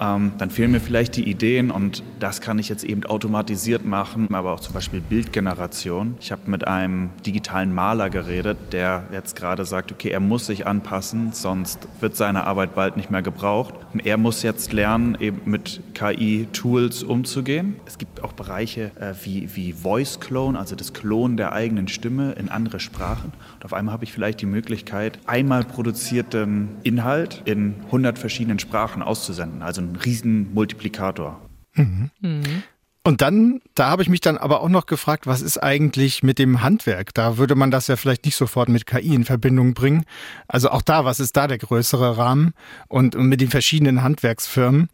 ähm, 0.00 0.32
dann 0.38 0.50
fehlen 0.50 0.72
mir 0.72 0.80
vielleicht 0.80 1.16
die 1.16 1.28
Ideen 1.28 1.70
und 1.70 2.02
das 2.20 2.40
kann 2.40 2.58
ich 2.58 2.68
jetzt 2.68 2.84
eben 2.84 3.04
automatisiert 3.04 3.84
machen, 3.84 4.34
aber 4.34 4.52
auch 4.52 4.60
zum 4.60 4.74
Beispiel 4.74 5.00
Bildgeneration. 5.00 6.16
Ich 6.20 6.32
habe 6.32 6.42
mit 6.46 6.66
einem 6.66 7.10
digitalen 7.24 7.74
Maler 7.74 8.10
geredet, 8.10 8.58
der 8.72 9.04
jetzt 9.12 9.36
gerade 9.36 9.64
sagt, 9.64 9.92
okay, 9.92 10.10
er 10.10 10.20
muss 10.20 10.46
sich 10.46 10.66
anpassen, 10.66 11.32
sonst 11.32 11.88
wird 12.00 12.16
seine 12.16 12.44
Arbeit 12.44 12.74
bald 12.74 12.96
nicht 12.96 13.10
mehr 13.10 13.22
gebraucht. 13.22 13.74
Er 14.04 14.16
muss 14.16 14.42
jetzt 14.42 14.72
lernen, 14.72 15.16
eben 15.20 15.42
mit 15.44 15.80
KI-Tools 15.94 17.02
umzugehen. 17.02 17.76
Es 17.86 17.98
gibt 17.98 18.22
auch 18.22 18.32
Bereiche 18.32 18.90
äh, 19.00 19.14
wie, 19.24 19.54
wie 19.56 19.72
Voice 19.72 20.20
Clone, 20.20 20.58
also 20.58 20.76
das 20.76 20.92
Klonen 20.92 21.36
der 21.36 21.52
eigenen 21.52 21.88
Stimme 21.88 22.32
in 22.32 22.48
andere 22.48 22.80
Sprachen. 22.80 23.32
Und 23.56 23.64
auf 23.64 23.72
einmal 23.72 23.92
habe 23.92 24.04
ich 24.04 24.12
vielleicht 24.12 24.40
die 24.40 24.46
Möglichkeit, 24.46 25.18
einmal 25.26 25.64
produzierten 25.64 26.68
Inhalt 26.82 27.42
in 27.44 27.74
100 27.86 28.18
verschiedenen 28.18 28.58
Sprachen 28.58 29.02
auszusenden. 29.02 29.62
Also 29.62 29.85
ein 29.92 29.96
riesen 29.96 30.52
Multiplikator. 30.54 31.40
Mhm. 31.74 32.10
Mhm. 32.20 32.62
Und 33.06 33.22
dann, 33.22 33.60
da 33.76 33.88
habe 33.88 34.02
ich 34.02 34.08
mich 34.08 34.20
dann 34.20 34.36
aber 34.36 34.62
auch 34.62 34.68
noch 34.68 34.86
gefragt, 34.86 35.28
was 35.28 35.40
ist 35.40 35.58
eigentlich 35.58 36.24
mit 36.24 36.40
dem 36.40 36.60
Handwerk? 36.60 37.14
Da 37.14 37.38
würde 37.38 37.54
man 37.54 37.70
das 37.70 37.86
ja 37.86 37.94
vielleicht 37.94 38.24
nicht 38.24 38.34
sofort 38.34 38.68
mit 38.68 38.84
KI 38.84 39.14
in 39.14 39.24
Verbindung 39.24 39.74
bringen. 39.74 40.04
Also 40.48 40.70
auch 40.70 40.82
da, 40.82 41.04
was 41.04 41.20
ist 41.20 41.36
da 41.36 41.46
der 41.46 41.58
größere 41.58 42.16
Rahmen 42.18 42.52
und 42.88 43.14
mit 43.14 43.40
den 43.40 43.48
verschiedenen 43.48 44.02
Handwerksfirmen? 44.02 44.88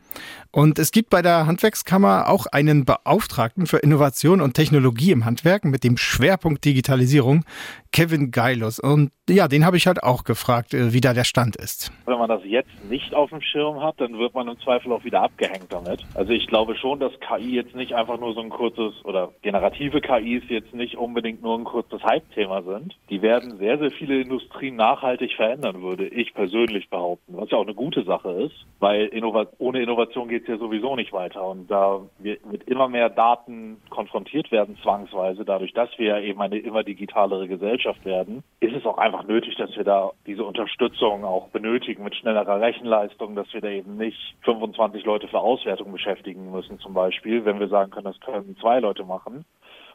Und 0.54 0.78
es 0.78 0.92
gibt 0.92 1.08
bei 1.08 1.22
der 1.22 1.46
Handwerkskammer 1.46 2.28
auch 2.28 2.44
einen 2.44 2.84
Beauftragten 2.84 3.64
für 3.64 3.78
Innovation 3.78 4.42
und 4.42 4.52
Technologie 4.52 5.10
im 5.10 5.24
Handwerk 5.24 5.64
mit 5.64 5.82
dem 5.82 5.96
Schwerpunkt 5.96 6.62
Digitalisierung, 6.66 7.46
Kevin 7.90 8.30
Geilus. 8.30 8.78
Und 8.78 9.12
ja, 9.30 9.48
den 9.48 9.64
habe 9.64 9.78
ich 9.78 9.86
halt 9.86 10.02
auch 10.02 10.24
gefragt, 10.24 10.74
äh, 10.74 10.92
wie 10.92 11.00
da 11.00 11.14
der 11.14 11.24
Stand 11.24 11.56
ist. 11.56 11.90
Wenn 12.04 12.18
man 12.18 12.28
das 12.28 12.42
jetzt 12.44 12.70
nicht 12.90 13.14
auf 13.14 13.30
dem 13.30 13.40
Schirm 13.40 13.80
hat, 13.80 13.98
dann 13.98 14.18
wird 14.18 14.34
man 14.34 14.48
im 14.48 14.58
Zweifel 14.60 14.92
auch 14.92 15.04
wieder 15.04 15.22
abgehängt 15.22 15.66
damit. 15.70 16.04
Also 16.14 16.32
ich 16.32 16.46
glaube 16.48 16.76
schon, 16.76 17.00
dass 17.00 17.12
KI 17.20 17.54
jetzt 17.54 17.74
nicht 17.74 17.94
einfach 17.94 18.18
nur 18.20 18.34
so 18.34 18.40
ein 18.40 18.50
kurzes 18.50 18.92
oder 19.04 19.30
generative 19.40 20.02
KIs 20.02 20.42
jetzt 20.48 20.74
nicht 20.74 20.96
unbedingt 20.96 21.40
nur 21.40 21.58
ein 21.58 21.64
kurzes 21.64 22.02
Hype-Thema 22.02 22.62
sind. 22.62 22.94
Die 23.08 23.22
werden 23.22 23.56
sehr, 23.56 23.78
sehr 23.78 23.90
viele 23.90 24.20
Industrien 24.20 24.76
nachhaltig 24.76 25.32
verändern, 25.34 25.80
würde 25.80 26.08
ich 26.08 26.34
persönlich 26.34 26.90
behaupten, 26.90 27.36
was 27.36 27.50
ja 27.50 27.56
auch 27.56 27.64
eine 27.64 27.74
gute 27.74 28.04
Sache 28.04 28.30
ist, 28.32 28.66
weil 28.80 29.06
Innova 29.06 29.46
ohne 29.58 29.82
Innovation 29.82 30.28
geht 30.28 30.41
es 30.42 30.48
ja 30.48 30.58
sowieso 30.58 30.96
nicht 30.96 31.12
weiter. 31.12 31.46
Und 31.46 31.70
da 31.70 32.00
wir 32.18 32.38
mit 32.50 32.64
immer 32.64 32.88
mehr 32.88 33.10
Daten 33.10 33.80
konfrontiert 33.90 34.50
werden, 34.50 34.76
zwangsweise, 34.82 35.44
dadurch, 35.44 35.72
dass 35.72 35.90
wir 35.98 36.18
eben 36.18 36.40
eine 36.40 36.58
immer 36.58 36.82
digitalere 36.84 37.48
Gesellschaft 37.48 38.04
werden, 38.04 38.42
ist 38.60 38.74
es 38.74 38.84
auch 38.86 38.98
einfach 38.98 39.24
nötig, 39.24 39.56
dass 39.56 39.74
wir 39.76 39.84
da 39.84 40.12
diese 40.26 40.44
Unterstützung 40.44 41.24
auch 41.24 41.48
benötigen 41.48 42.04
mit 42.04 42.14
schnellerer 42.16 42.60
Rechenleistung, 42.60 43.34
dass 43.34 43.52
wir 43.52 43.60
da 43.60 43.68
eben 43.68 43.96
nicht 43.96 44.18
25 44.42 45.04
Leute 45.04 45.28
für 45.28 45.40
Auswertung 45.40 45.92
beschäftigen 45.92 46.50
müssen, 46.50 46.78
zum 46.78 46.94
Beispiel, 46.94 47.44
wenn 47.44 47.60
wir 47.60 47.68
sagen 47.68 47.90
können, 47.90 48.04
das 48.04 48.20
können 48.20 48.56
zwei 48.60 48.80
Leute 48.80 49.04
machen, 49.04 49.44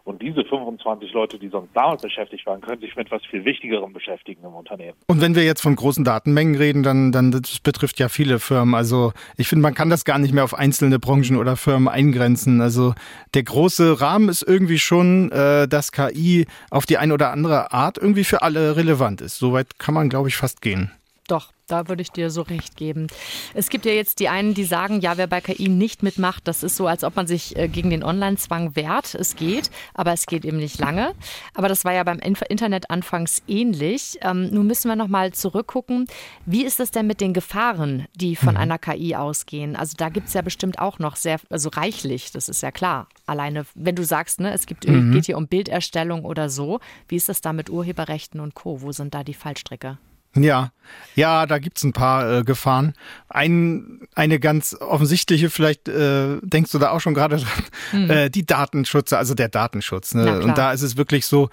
und 0.08 0.22
diese 0.22 0.46
25 0.46 1.12
Leute, 1.12 1.38
die 1.38 1.50
sonst 1.50 1.70
damit 1.74 2.02
beschäftigt 2.02 2.46
waren, 2.46 2.62
können 2.62 2.80
sich 2.80 2.96
mit 2.96 3.12
was 3.12 3.26
viel 3.26 3.44
Wichtigerem 3.44 3.92
beschäftigen 3.92 4.42
im 4.46 4.56
Unternehmen. 4.56 4.94
Und 5.08 5.20
wenn 5.20 5.36
wir 5.36 5.44
jetzt 5.44 5.62
von 5.62 5.76
großen 5.76 6.06
Datenmengen 6.06 6.56
reden, 6.56 6.82
dann, 6.82 7.12
dann 7.12 7.32
das 7.32 7.60
betrifft 7.60 8.00
ja 8.00 8.08
viele 8.08 8.40
Firmen. 8.40 8.74
Also 8.74 9.12
ich 9.36 9.50
finde, 9.50 9.64
man 9.64 9.74
kann 9.74 9.90
das 9.90 10.06
gar 10.06 10.18
nicht 10.18 10.34
mehr 10.34 10.46
auf 10.46 10.54
einzelne 10.54 10.98
Branchen 10.98 11.36
oder 11.36 11.58
Firmen 11.58 11.90
eingrenzen. 11.90 12.62
Also 12.62 12.94
der 13.34 13.44
große 13.44 14.00
Rahmen 14.00 14.30
ist 14.30 14.44
irgendwie 14.44 14.80
schon, 14.80 15.30
äh, 15.34 15.68
dass 15.68 15.92
KI 15.92 16.46
auf 16.72 16.86
die 16.86 16.98
eine 16.98 17.13
oder 17.13 17.32
andere 17.32 17.74
Art 17.74 17.98
irgendwie 17.98 18.24
für 18.24 18.43
alle 18.43 18.78
relevant 18.78 19.20
ist. 19.20 19.38
Soweit 19.38 19.78
kann 19.78 19.93
man, 19.93 20.08
glaube 20.08 20.30
ich, 20.30 20.38
fast 20.38 20.62
gehen. 20.62 20.89
Doch, 21.28 21.52
da 21.67 21.88
würde 21.88 22.01
ich 22.01 22.12
dir 22.12 22.32
so 22.32 22.41
recht 22.41 22.77
geben. 22.77 23.08
Es 23.53 23.69
gibt 23.69 23.86
ja 23.86 23.91
jetzt 23.91 24.19
die 24.19 24.30
einen, 24.30 24.53
die 24.53 24.63
sagen, 24.63 25.01
ja, 25.01 25.17
wer 25.17 25.27
bei 25.27 25.41
KI 25.41 25.69
nicht 25.69 26.01
mitmacht, 26.01 26.47
das 26.47 26.63
ist 26.63 26.77
so, 26.77 26.88
als 26.88 27.03
ob 27.03 27.15
man 27.15 27.27
sich 27.27 27.56
äh, 27.58 27.67
gegen 27.67 27.89
den 27.89 28.03
Online-Zwang 28.03 28.75
wehrt. 28.75 29.15
Es 29.15 29.36
geht, 29.36 29.69
aber 29.93 30.13
es 30.13 30.25
geht 30.25 30.45
eben 30.45 30.58
nicht 30.58 30.80
lange. 30.80 31.13
Aber 31.53 31.67
das 31.67 31.86
war 31.86 31.93
ja 31.93 32.03
beim 32.03 32.19
Internet 32.19 32.89
anfangs 32.89 33.43
ähnlich. 33.47 34.17
Ähm, 34.21 34.49
nun 34.49 34.67
müssen 34.67 34.88
wir 34.88 34.95
noch 34.95 35.10
mal 35.10 35.34
zurückgucken. 35.34 36.08
Wie 36.45 36.63
ist 36.63 36.80
es 36.80 36.91
denn 36.91 37.08
mit 37.08 37.21
den 37.21 37.34
Gefahren, 37.34 38.08
die 38.15 38.36
von 38.36 38.53
mhm. 38.53 38.62
einer 38.62 38.77
KI 38.80 39.15
ausgehen? 39.15 39.75
Also 39.75 39.95
da 39.97 40.10
gibt 40.10 40.30
es 40.30 40.34
ja 40.34 40.41
bestimmt 40.41 40.80
auch 40.80 40.99
noch 40.99 41.17
sehr, 41.17 41.39
also 41.49 41.69
reichlich, 41.69 42.32
das 42.32 42.47
ist 42.49 42.62
ja 42.62 42.71
klar. 42.71 43.08
Alleine, 43.25 43.65
wenn 43.75 43.95
du 43.95 44.03
sagst, 44.03 44.39
ne, 44.39 44.53
es 44.53 44.65
gibt, 44.65 44.88
mhm. 44.88 45.12
geht 45.12 45.25
hier 45.25 45.38
um 45.38 45.47
Bilderstellung 45.47 46.23
oder 46.23 46.49
so, 46.49 46.80
wie 47.10 47.17
ist 47.17 47.27
das 47.27 47.41
da 47.41 47.51
mit 47.51 47.69
Urheberrechten 47.69 48.39
und 48.39 48.56
Co.? 48.56 48.82
Wo 48.82 48.91
sind 48.91 49.13
da 49.13 49.23
die 49.23 49.34
Fallstricke? 49.34 49.97
Ja, 50.36 50.72
ja, 51.16 51.46
da 51.46 51.58
gibt's 51.58 51.84
ein 51.84 51.94
paar 51.94 52.40
äh, 52.40 52.44
Gefahren. 52.44 52.94
Ein, 53.28 54.08
eine 54.13 54.40
ganz 54.40 54.76
offensichtliche, 54.80 55.50
vielleicht 55.50 55.88
äh, 55.88 56.38
denkst 56.42 56.72
du 56.72 56.80
da 56.80 56.92
auch 56.92 57.02
schon 57.02 57.13
gerade 57.13 57.38
dran, 57.38 57.63
hm. 57.92 58.10
äh, 58.10 58.30
die 58.30 58.46
Datenschutzer, 58.46 59.18
also 59.18 59.34
der 59.34 59.50
Datenschutz. 59.50 60.13
Ne? 60.13 60.42
Und 60.42 60.58
da 60.58 60.72
ist 60.72 60.84
es 60.84 60.96
wirklich 60.96 61.26
so, 61.26 61.50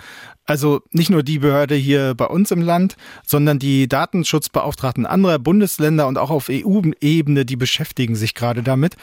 also 0.46 0.82
nicht 0.90 1.10
nur 1.10 1.22
die 1.22 1.38
Behörde 1.38 1.74
hier 1.74 2.14
bei 2.14 2.26
uns 2.26 2.50
im 2.50 2.60
Land, 2.60 2.96
sondern 3.26 3.58
die 3.58 3.88
Datenschutzbeauftragten 3.88 5.06
anderer 5.06 5.38
Bundesländer 5.38 6.06
und 6.06 6.18
auch 6.18 6.30
auf 6.30 6.48
EU-Ebene, 6.50 7.44
die 7.44 7.56
beschäftigen 7.56 8.14
sich 8.14 8.34
gerade 8.34 8.62
damit. 8.62 8.96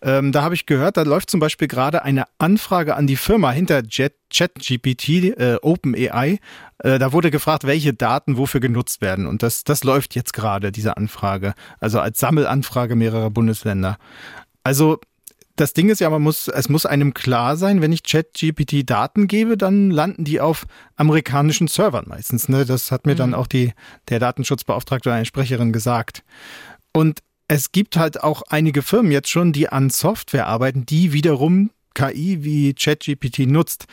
Ähm, 0.00 0.30
da 0.30 0.42
habe 0.42 0.54
ich 0.54 0.66
gehört, 0.66 0.96
da 0.96 1.02
läuft 1.02 1.30
zum 1.30 1.40
Beispiel 1.40 1.66
gerade 1.66 2.04
eine 2.04 2.24
Anfrage 2.38 2.94
an 2.94 3.06
die 3.06 3.16
Firma 3.16 3.50
hinter 3.50 3.82
ChatGPT, 3.82 5.08
äh, 5.08 5.58
OpenAI. 5.60 6.38
Äh, 6.78 6.98
da 6.98 7.12
wurde 7.12 7.30
gefragt, 7.30 7.64
welche 7.64 7.94
Daten 7.94 8.36
wofür 8.36 8.60
genutzt 8.60 9.00
werden. 9.00 9.26
Und 9.26 9.42
das, 9.42 9.64
das 9.64 9.82
läuft 9.82 10.14
jetzt 10.14 10.32
gerade, 10.32 10.70
diese 10.70 10.96
Anfrage. 10.96 11.54
Also 11.80 11.98
als 12.00 12.20
Sammelanfrage 12.20 12.94
mehrerer 12.94 13.30
Bundesländer. 13.30 13.98
Also 14.62 15.00
das 15.60 15.72
Ding 15.72 15.88
ist 15.88 16.00
ja, 16.00 16.08
man 16.08 16.22
muss, 16.22 16.46
es 16.48 16.68
muss 16.68 16.86
einem 16.86 17.14
klar 17.14 17.56
sein, 17.56 17.82
wenn 17.82 17.92
ich 17.92 18.04
ChatGPT 18.04 18.88
Daten 18.88 19.26
gebe, 19.26 19.56
dann 19.56 19.90
landen 19.90 20.24
die 20.24 20.40
auf 20.40 20.66
amerikanischen 20.96 21.66
Servern 21.66 22.04
meistens. 22.06 22.48
Ne? 22.48 22.64
Das 22.64 22.92
hat 22.92 23.06
mir 23.06 23.14
mhm. 23.14 23.18
dann 23.18 23.34
auch 23.34 23.48
die, 23.48 23.72
der 24.08 24.20
Datenschutzbeauftragte 24.20 25.08
oder 25.08 25.16
eine 25.16 25.24
Sprecherin 25.24 25.72
gesagt. 25.72 26.22
Und 26.92 27.20
es 27.48 27.72
gibt 27.72 27.96
halt 27.96 28.22
auch 28.22 28.42
einige 28.48 28.82
Firmen 28.82 29.10
jetzt 29.10 29.30
schon, 29.30 29.52
die 29.52 29.68
an 29.68 29.90
Software 29.90 30.46
arbeiten, 30.46 30.86
die 30.86 31.12
wiederum 31.12 31.70
KI 31.94 32.44
wie 32.44 32.74
ChatGPT 32.74 33.40
nutzt. 33.40 33.86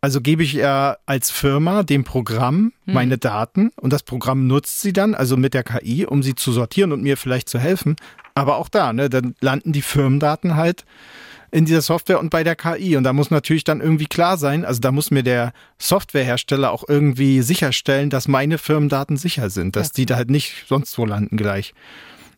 Also 0.00 0.20
gebe 0.20 0.42
ich 0.42 0.54
ja 0.54 0.96
als 1.04 1.30
Firma 1.30 1.82
dem 1.82 2.04
Programm 2.04 2.72
hm. 2.84 2.94
meine 2.94 3.18
Daten 3.18 3.70
und 3.76 3.92
das 3.92 4.02
Programm 4.02 4.46
nutzt 4.46 4.80
sie 4.80 4.92
dann, 4.92 5.14
also 5.14 5.36
mit 5.36 5.52
der 5.52 5.62
KI, 5.62 6.06
um 6.06 6.22
sie 6.22 6.34
zu 6.34 6.52
sortieren 6.52 6.92
und 6.92 7.02
mir 7.02 7.16
vielleicht 7.16 7.48
zu 7.48 7.58
helfen. 7.58 7.96
Aber 8.34 8.56
auch 8.56 8.68
da, 8.68 8.92
ne, 8.92 9.10
dann 9.10 9.34
landen 9.40 9.72
die 9.72 9.82
Firmendaten 9.82 10.56
halt 10.56 10.84
in 11.50 11.64
dieser 11.64 11.82
Software 11.82 12.20
und 12.20 12.30
bei 12.30 12.44
der 12.44 12.56
KI. 12.56 12.96
Und 12.96 13.04
da 13.04 13.12
muss 13.12 13.30
natürlich 13.30 13.64
dann 13.64 13.80
irgendwie 13.80 14.06
klar 14.06 14.38
sein, 14.38 14.64
also 14.64 14.80
da 14.80 14.92
muss 14.92 15.10
mir 15.10 15.22
der 15.22 15.52
Softwarehersteller 15.78 16.70
auch 16.70 16.84
irgendwie 16.88 17.42
sicherstellen, 17.42 18.08
dass 18.08 18.28
meine 18.28 18.58
Firmendaten 18.58 19.16
sicher 19.16 19.50
sind, 19.50 19.76
dass 19.76 19.88
ja. 19.88 19.92
die 19.96 20.06
da 20.06 20.16
halt 20.16 20.30
nicht 20.30 20.64
sonst 20.68 20.96
wo 20.96 21.04
landen 21.04 21.36
gleich. 21.36 21.74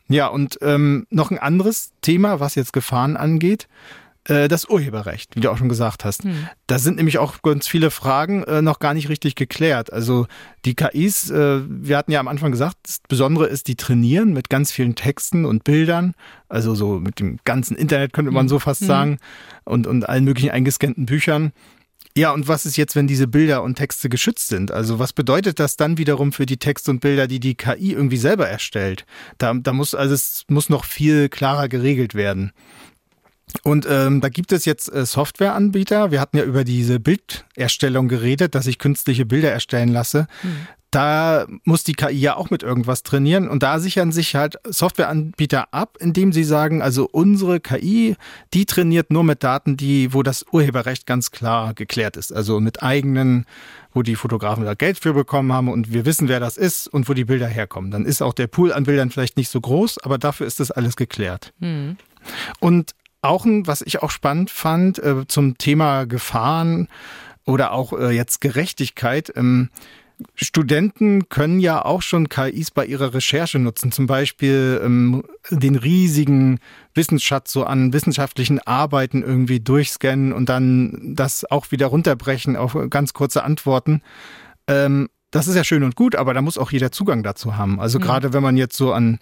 Ja, 0.08 0.26
und 0.26 0.58
ähm, 0.62 1.06
noch 1.10 1.30
ein 1.30 1.38
anderes 1.38 1.92
Thema, 2.02 2.40
was 2.40 2.54
jetzt 2.54 2.72
Gefahren 2.72 3.16
angeht, 3.16 3.68
das 4.24 4.68
Urheberrecht, 4.68 5.34
wie 5.34 5.40
du 5.40 5.50
auch 5.50 5.58
schon 5.58 5.68
gesagt 5.68 6.04
hast. 6.04 6.24
Hm. 6.24 6.46
Da 6.66 6.78
sind 6.78 6.96
nämlich 6.96 7.18
auch 7.18 7.42
ganz 7.42 7.66
viele 7.66 7.90
Fragen 7.90 8.44
äh, 8.44 8.62
noch 8.62 8.78
gar 8.78 8.94
nicht 8.94 9.08
richtig 9.08 9.34
geklärt. 9.34 9.92
Also 9.92 10.26
die 10.64 10.74
KIs, 10.74 11.30
äh, 11.30 11.62
wir 11.66 11.96
hatten 11.96 12.12
ja 12.12 12.20
am 12.20 12.28
Anfang 12.28 12.52
gesagt, 12.52 12.76
das 12.84 13.00
Besondere 13.08 13.46
ist, 13.46 13.66
die 13.66 13.74
trainieren 13.74 14.32
mit 14.32 14.48
ganz 14.48 14.70
vielen 14.70 14.94
Texten 14.94 15.44
und 15.44 15.64
Bildern, 15.64 16.14
also 16.48 16.74
so 16.74 17.00
mit 17.00 17.18
dem 17.18 17.38
ganzen 17.44 17.76
Internet 17.76 18.12
könnte 18.12 18.30
man 18.30 18.44
hm. 18.44 18.48
so 18.48 18.58
fast 18.58 18.82
hm. 18.82 18.86
sagen 18.86 19.18
und, 19.64 19.86
und 19.86 20.08
allen 20.08 20.24
möglichen 20.24 20.50
eingescannten 20.50 21.06
Büchern. 21.06 21.52
Ja, 22.14 22.32
und 22.32 22.46
was 22.46 22.66
ist 22.66 22.76
jetzt, 22.76 22.94
wenn 22.94 23.06
diese 23.06 23.26
Bilder 23.26 23.62
und 23.62 23.76
Texte 23.76 24.10
geschützt 24.10 24.48
sind? 24.48 24.70
Also 24.70 24.98
was 24.98 25.14
bedeutet 25.14 25.58
das 25.58 25.76
dann 25.76 25.96
wiederum 25.96 26.32
für 26.32 26.44
die 26.44 26.58
Texte 26.58 26.90
und 26.90 27.00
Bilder, 27.00 27.26
die 27.26 27.40
die 27.40 27.54
KI 27.54 27.92
irgendwie 27.92 28.18
selber 28.18 28.46
erstellt? 28.46 29.06
Da, 29.38 29.54
da 29.54 29.72
muss, 29.72 29.94
also 29.94 30.12
es 30.12 30.44
muss 30.48 30.68
noch 30.68 30.84
viel 30.84 31.30
klarer 31.30 31.68
geregelt 31.68 32.14
werden. 32.14 32.52
Und 33.62 33.86
ähm, 33.88 34.20
da 34.20 34.28
gibt 34.28 34.52
es 34.52 34.64
jetzt 34.64 34.92
äh, 34.92 35.04
Softwareanbieter. 35.06 36.10
Wir 36.10 36.20
hatten 36.20 36.36
ja 36.36 36.44
über 36.44 36.64
diese 36.64 37.00
Bilderstellung 37.00 38.08
geredet, 38.08 38.54
dass 38.54 38.66
ich 38.66 38.78
künstliche 38.78 39.26
Bilder 39.26 39.50
erstellen 39.52 39.88
lasse. 39.88 40.26
Mhm. 40.42 40.66
da 40.92 41.46
muss 41.64 41.84
die 41.84 41.94
KI 41.94 42.18
ja 42.18 42.36
auch 42.36 42.50
mit 42.50 42.62
irgendwas 42.62 43.02
trainieren 43.02 43.48
und 43.48 43.62
da 43.62 43.78
sichern 43.78 44.12
sich 44.12 44.34
halt 44.34 44.58
Softwareanbieter 44.64 45.72
ab, 45.72 45.96
indem 45.98 46.32
sie 46.32 46.44
sagen, 46.44 46.82
also 46.82 47.08
unsere 47.10 47.60
KI, 47.60 48.14
die 48.52 48.66
trainiert 48.66 49.10
nur 49.10 49.24
mit 49.24 49.42
Daten, 49.42 49.78
die, 49.78 50.12
wo 50.12 50.22
das 50.22 50.44
Urheberrecht 50.52 51.06
ganz 51.06 51.30
klar 51.30 51.72
geklärt 51.72 52.18
ist, 52.18 52.30
also 52.30 52.60
mit 52.60 52.82
eigenen, 52.82 53.46
wo 53.94 54.02
die 54.02 54.16
Fotografen 54.16 54.66
da 54.66 54.74
Geld 54.74 54.98
für 54.98 55.14
bekommen 55.14 55.50
haben 55.50 55.68
und 55.68 55.94
wir 55.94 56.04
wissen, 56.04 56.28
wer 56.28 56.40
das 56.40 56.58
ist 56.58 56.88
und 56.88 57.08
wo 57.08 57.14
die 57.14 57.24
Bilder 57.24 57.48
herkommen. 57.48 57.90
Dann 57.90 58.04
ist 58.04 58.20
auch 58.20 58.34
der 58.34 58.46
Pool 58.46 58.70
an 58.70 58.84
Bildern 58.84 59.10
vielleicht 59.10 59.38
nicht 59.38 59.48
so 59.48 59.62
groß, 59.62 59.96
aber 59.96 60.18
dafür 60.18 60.46
ist 60.46 60.60
das 60.60 60.70
alles 60.70 60.96
geklärt. 60.96 61.54
Mhm. 61.58 61.96
Und 62.60 62.92
auch 63.22 63.44
ein, 63.44 63.66
was 63.66 63.82
ich 63.82 64.02
auch 64.02 64.10
spannend 64.10 64.50
fand, 64.50 64.98
äh, 64.98 65.26
zum 65.26 65.56
Thema 65.56 66.04
Gefahren 66.04 66.88
oder 67.44 67.72
auch 67.72 67.92
äh, 67.92 68.10
jetzt 68.10 68.40
Gerechtigkeit. 68.40 69.32
Ähm, 69.36 69.70
Studenten 70.34 71.28
können 71.28 71.58
ja 71.58 71.84
auch 71.84 72.02
schon 72.02 72.28
KIs 72.28 72.70
bei 72.70 72.86
ihrer 72.86 73.14
Recherche 73.14 73.58
nutzen, 73.58 73.92
zum 73.92 74.06
Beispiel 74.06 74.80
ähm, 74.84 75.24
den 75.50 75.76
riesigen 75.76 76.60
Wissensschatz 76.94 77.52
so 77.52 77.64
an 77.64 77.92
wissenschaftlichen 77.92 78.60
Arbeiten 78.60 79.22
irgendwie 79.22 79.60
durchscannen 79.60 80.32
und 80.32 80.48
dann 80.48 81.14
das 81.16 81.50
auch 81.50 81.70
wieder 81.70 81.86
runterbrechen 81.86 82.56
auf 82.56 82.76
ganz 82.90 83.14
kurze 83.14 83.42
Antworten. 83.42 84.02
Ähm, 84.68 85.08
das 85.30 85.48
ist 85.48 85.56
ja 85.56 85.64
schön 85.64 85.82
und 85.82 85.96
gut, 85.96 86.14
aber 86.14 86.34
da 86.34 86.42
muss 86.42 86.58
auch 86.58 86.70
jeder 86.70 86.92
Zugang 86.92 87.22
dazu 87.22 87.56
haben. 87.56 87.80
Also 87.80 87.98
mhm. 87.98 88.02
gerade 88.02 88.32
wenn 88.32 88.42
man 88.42 88.56
jetzt 88.56 88.76
so 88.76 88.92
an 88.92 89.18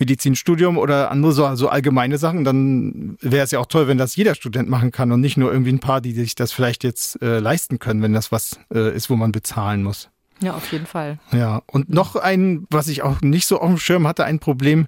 Medizinstudium 0.00 0.78
oder 0.78 1.10
andere 1.10 1.32
so, 1.32 1.54
so 1.54 1.68
allgemeine 1.68 2.18
Sachen, 2.18 2.42
dann 2.42 3.18
wäre 3.20 3.44
es 3.44 3.50
ja 3.50 3.60
auch 3.60 3.66
toll, 3.66 3.86
wenn 3.86 3.98
das 3.98 4.16
jeder 4.16 4.34
Student 4.34 4.68
machen 4.68 4.90
kann 4.90 5.12
und 5.12 5.20
nicht 5.20 5.36
nur 5.36 5.52
irgendwie 5.52 5.72
ein 5.72 5.78
paar, 5.78 6.00
die 6.00 6.12
sich 6.12 6.34
das 6.34 6.52
vielleicht 6.52 6.82
jetzt 6.82 7.22
äh, 7.22 7.38
leisten 7.38 7.78
können, 7.78 8.02
wenn 8.02 8.14
das 8.14 8.32
was 8.32 8.58
äh, 8.74 8.94
ist, 8.94 9.10
wo 9.10 9.16
man 9.16 9.30
bezahlen 9.30 9.82
muss. 9.82 10.08
Ja, 10.42 10.54
auf 10.54 10.72
jeden 10.72 10.86
Fall. 10.86 11.18
Ja, 11.32 11.62
und 11.66 11.90
noch 11.90 12.16
ein, 12.16 12.66
was 12.70 12.88
ich 12.88 13.02
auch 13.02 13.20
nicht 13.20 13.46
so 13.46 13.60
auf 13.60 13.68
dem 13.68 13.78
Schirm 13.78 14.06
hatte, 14.06 14.24
ein 14.24 14.38
Problem. 14.38 14.86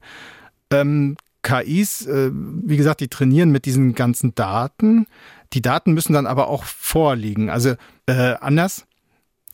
Ähm, 0.72 1.16
KIs, 1.42 2.07
äh, 2.07 2.31
wie 2.33 2.79
gesagt, 2.79 3.01
die 3.01 3.09
trainieren 3.09 3.51
mit 3.51 3.66
diesen 3.66 3.94
ganzen 3.94 4.35
Daten. 4.35 5.07
Die 5.53 5.61
Daten 5.61 5.92
müssen 5.92 6.14
dann 6.14 6.27
aber 6.27 6.48
auch 6.48 6.64
vorliegen. 6.64 7.51
Also 7.51 7.75
äh, 8.07 8.35
anders, 8.40 8.87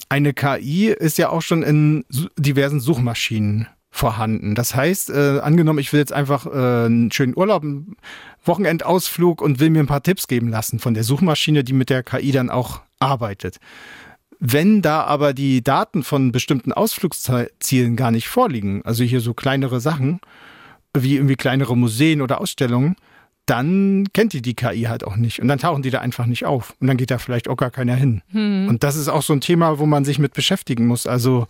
eine 0.08 0.34
KI 0.34 0.90
ist 0.90 1.18
ja 1.18 1.30
auch 1.30 1.42
schon 1.42 1.64
in 1.64 2.04
diversen 2.36 2.78
Suchmaschinen 2.78 3.66
vorhanden. 3.90 4.54
Das 4.54 4.74
heißt, 4.74 5.10
äh, 5.10 5.40
angenommen, 5.40 5.78
ich 5.78 5.92
will 5.92 6.00
jetzt 6.00 6.12
einfach 6.12 6.46
äh, 6.46 6.86
einen 6.86 7.10
schönen 7.10 7.36
Urlaub, 7.36 7.62
einen 7.62 7.96
Wochenendausflug 8.44 9.40
und 9.40 9.60
will 9.60 9.70
mir 9.70 9.80
ein 9.80 9.86
paar 9.86 10.02
Tipps 10.02 10.28
geben 10.28 10.48
lassen 10.48 10.78
von 10.78 10.94
der 10.94 11.04
Suchmaschine, 11.04 11.64
die 11.64 11.72
mit 11.72 11.90
der 11.90 12.02
KI 12.02 12.32
dann 12.32 12.50
auch 12.50 12.80
arbeitet. 13.00 13.58
Wenn 14.40 14.82
da 14.82 15.02
aber 15.02 15.34
die 15.34 15.62
Daten 15.62 16.04
von 16.04 16.30
bestimmten 16.30 16.72
Ausflugszielen 16.72 17.96
gar 17.96 18.10
nicht 18.10 18.28
vorliegen, 18.28 18.82
also 18.84 19.02
hier 19.02 19.20
so 19.20 19.34
kleinere 19.34 19.80
Sachen, 19.80 20.20
wie 20.96 21.16
irgendwie 21.16 21.36
kleinere 21.36 21.76
Museen 21.76 22.22
oder 22.22 22.40
Ausstellungen, 22.40 22.96
dann 23.46 24.06
kennt 24.12 24.34
die 24.34 24.42
die 24.42 24.54
KI 24.54 24.82
halt 24.82 25.04
auch 25.04 25.16
nicht. 25.16 25.40
Und 25.40 25.48
dann 25.48 25.58
tauchen 25.58 25.82
die 25.82 25.90
da 25.90 26.00
einfach 26.00 26.26
nicht 26.26 26.44
auf. 26.44 26.74
Und 26.80 26.86
dann 26.86 26.98
geht 26.98 27.10
da 27.10 27.18
vielleicht 27.18 27.48
auch 27.48 27.56
gar 27.56 27.70
keiner 27.70 27.94
hin. 27.94 28.20
Hm. 28.30 28.68
Und 28.68 28.84
das 28.84 28.94
ist 28.94 29.08
auch 29.08 29.22
so 29.22 29.32
ein 29.32 29.40
Thema, 29.40 29.78
wo 29.78 29.86
man 29.86 30.04
sich 30.04 30.18
mit 30.18 30.34
beschäftigen 30.34 30.86
muss. 30.86 31.06
Also 31.06 31.46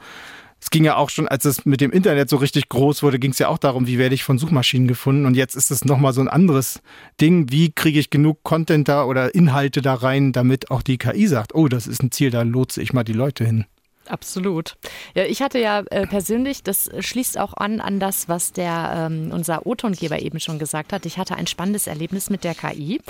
es 0.60 0.70
ging 0.70 0.84
ja 0.84 0.96
auch 0.96 1.08
schon, 1.08 1.28
als 1.28 1.44
es 1.44 1.64
mit 1.64 1.80
dem 1.80 1.92
Internet 1.92 2.28
so 2.28 2.36
richtig 2.36 2.68
groß 2.68 3.02
wurde, 3.02 3.18
ging 3.18 3.30
es 3.30 3.38
ja 3.38 3.48
auch 3.48 3.58
darum, 3.58 3.86
wie 3.86 3.98
werde 3.98 4.14
ich 4.14 4.24
von 4.24 4.38
Suchmaschinen 4.38 4.88
gefunden. 4.88 5.24
Und 5.24 5.36
jetzt 5.36 5.54
ist 5.54 5.70
es 5.70 5.84
nochmal 5.84 6.12
so 6.12 6.20
ein 6.20 6.28
anderes 6.28 6.80
Ding. 7.20 7.50
Wie 7.50 7.70
kriege 7.70 8.00
ich 8.00 8.10
genug 8.10 8.42
Content 8.42 8.88
da 8.88 9.04
oder 9.04 9.34
Inhalte 9.34 9.82
da 9.82 9.94
rein, 9.94 10.32
damit 10.32 10.70
auch 10.70 10.82
die 10.82 10.98
KI 10.98 11.26
sagt, 11.28 11.54
oh, 11.54 11.68
das 11.68 11.86
ist 11.86 12.02
ein 12.02 12.10
Ziel, 12.10 12.30
da 12.30 12.42
lotse 12.42 12.82
ich 12.82 12.92
mal 12.92 13.04
die 13.04 13.12
Leute 13.12 13.44
hin. 13.44 13.66
Absolut. 14.08 14.76
Ja, 15.14 15.24
ich 15.24 15.42
hatte 15.42 15.58
ja 15.58 15.80
äh, 15.90 16.06
persönlich, 16.06 16.62
das 16.62 16.90
schließt 16.98 17.38
auch 17.38 17.54
an 17.54 17.80
an 17.80 18.00
das, 18.00 18.28
was 18.28 18.52
der 18.52 19.08
ähm, 19.10 19.30
unser 19.32 19.66
O-Tongeber 19.66 20.20
eben 20.20 20.40
schon 20.40 20.58
gesagt 20.58 20.92
hat. 20.92 21.06
Ich 21.06 21.18
hatte 21.18 21.36
ein 21.36 21.46
spannendes 21.46 21.86
Erlebnis 21.86 22.30
mit 22.30 22.44
der 22.44 22.54
KI. 22.54 23.00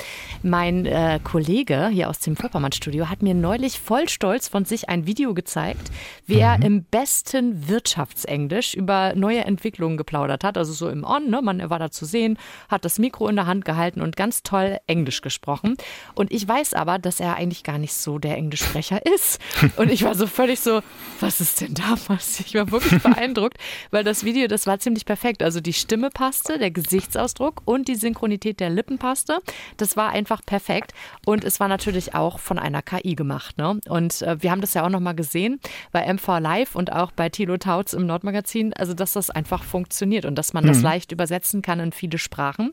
Mein 0.42 0.87
äh, 0.87 1.20
Kollege 1.22 1.88
hier 1.88 2.08
aus 2.08 2.18
dem 2.20 2.37
Vorpommern-Studio 2.37 3.08
hat 3.08 3.22
mir 3.22 3.34
neulich 3.34 3.80
voll 3.80 4.08
stolz 4.08 4.48
von 4.48 4.64
sich 4.64 4.88
ein 4.88 5.06
Video 5.06 5.34
gezeigt, 5.34 5.90
wie 6.26 6.37
mhm. 6.37 6.40
er 6.40 6.62
im 6.62 6.84
besten 6.84 7.68
Wirtschaftsenglisch 7.68 8.74
über 8.74 9.14
neue 9.14 9.44
Entwicklungen 9.44 9.96
geplaudert 9.96 10.44
hat. 10.44 10.58
Also 10.58 10.72
so 10.72 10.88
im 10.88 11.04
On, 11.04 11.30
ne? 11.30 11.42
man 11.42 11.70
war 11.70 11.78
da 11.78 11.90
zu 11.90 12.04
sehen, 12.04 12.38
hat 12.68 12.84
das 12.84 12.98
Mikro 12.98 13.28
in 13.28 13.37
der 13.37 13.46
Hand 13.46 13.64
gehalten 13.64 14.00
und 14.00 14.16
ganz 14.16 14.42
toll 14.42 14.78
Englisch 14.87 15.20
gesprochen. 15.20 15.76
Und 16.14 16.32
ich 16.32 16.46
weiß 16.46 16.74
aber, 16.74 16.98
dass 16.98 17.20
er 17.20 17.37
eigentlich 17.37 17.62
gar 17.64 17.78
nicht 17.78 17.94
so 17.94 18.18
der 18.18 18.37
Englischsprecher 18.37 19.04
ist. 19.14 19.40
Und 19.76 19.90
ich 19.90 20.02
war 20.04 20.14
so 20.14 20.26
völlig 20.26 20.61
so, 20.61 20.80
was 21.20 21.40
ist 21.40 21.61
denn 21.61 21.74
da 21.74 21.96
passiert? 21.96 22.48
Ich 22.48 22.55
war 22.55 22.70
wirklich 22.70 23.03
beeindruckt, 23.03 23.59
weil 23.90 24.05
das 24.05 24.24
Video, 24.24 24.46
das 24.46 24.66
war 24.66 24.79
ziemlich 24.79 25.05
perfekt. 25.05 25.42
Also 25.42 25.61
die 25.61 25.72
Stimme 25.72 26.11
passte, 26.11 26.59
der 26.59 26.70
Gesichtsausdruck 26.70 27.62
und 27.64 27.88
die 27.88 27.94
Synchronität 27.94 28.61
der 28.61 28.70
Lippen 28.70 28.98
passte. 28.98 29.38
Das 29.77 29.96
war 29.96 30.11
einfach 30.11 30.42
perfekt. 30.44 30.92
Und 31.27 31.44
es 31.44 31.61
war 31.61 31.68
natürlich 31.68 32.14
auch 32.14 32.38
von 32.38 32.59
einer 32.59 32.83
KI 32.83 33.14
gemacht. 33.14 33.59
Ne? 33.59 33.81
Und 33.88 34.22
äh, 34.22 34.42
wir 34.42 34.51
haben 34.51 34.61
das 34.61 34.74
ja 34.74 34.85
auch 34.85 34.90
nochmal 34.90 35.14
gesehen 35.14 35.61
bei 35.92 36.12
MV 36.12 36.27
Live 36.40 36.74
und 36.74 36.92
auch 36.92 37.12
bei 37.12 37.29
Thilo 37.29 37.57
Tautz 37.57 37.92
im 37.92 38.07
Nordmagazin, 38.07 38.72
also 38.74 38.94
dass 38.94 39.12
das 39.12 39.31
einfach 39.31 39.64
funktioniert 39.64 40.24
und 40.24 40.37
dass 40.37 40.53
man 40.53 40.64
mhm. 40.64 40.68
das 40.68 40.83
leicht 40.83 41.12
übersetzen 41.12 41.62
kann 41.62 41.81
in 41.81 41.92
viele 41.92 42.18
Sprachen. 42.18 42.72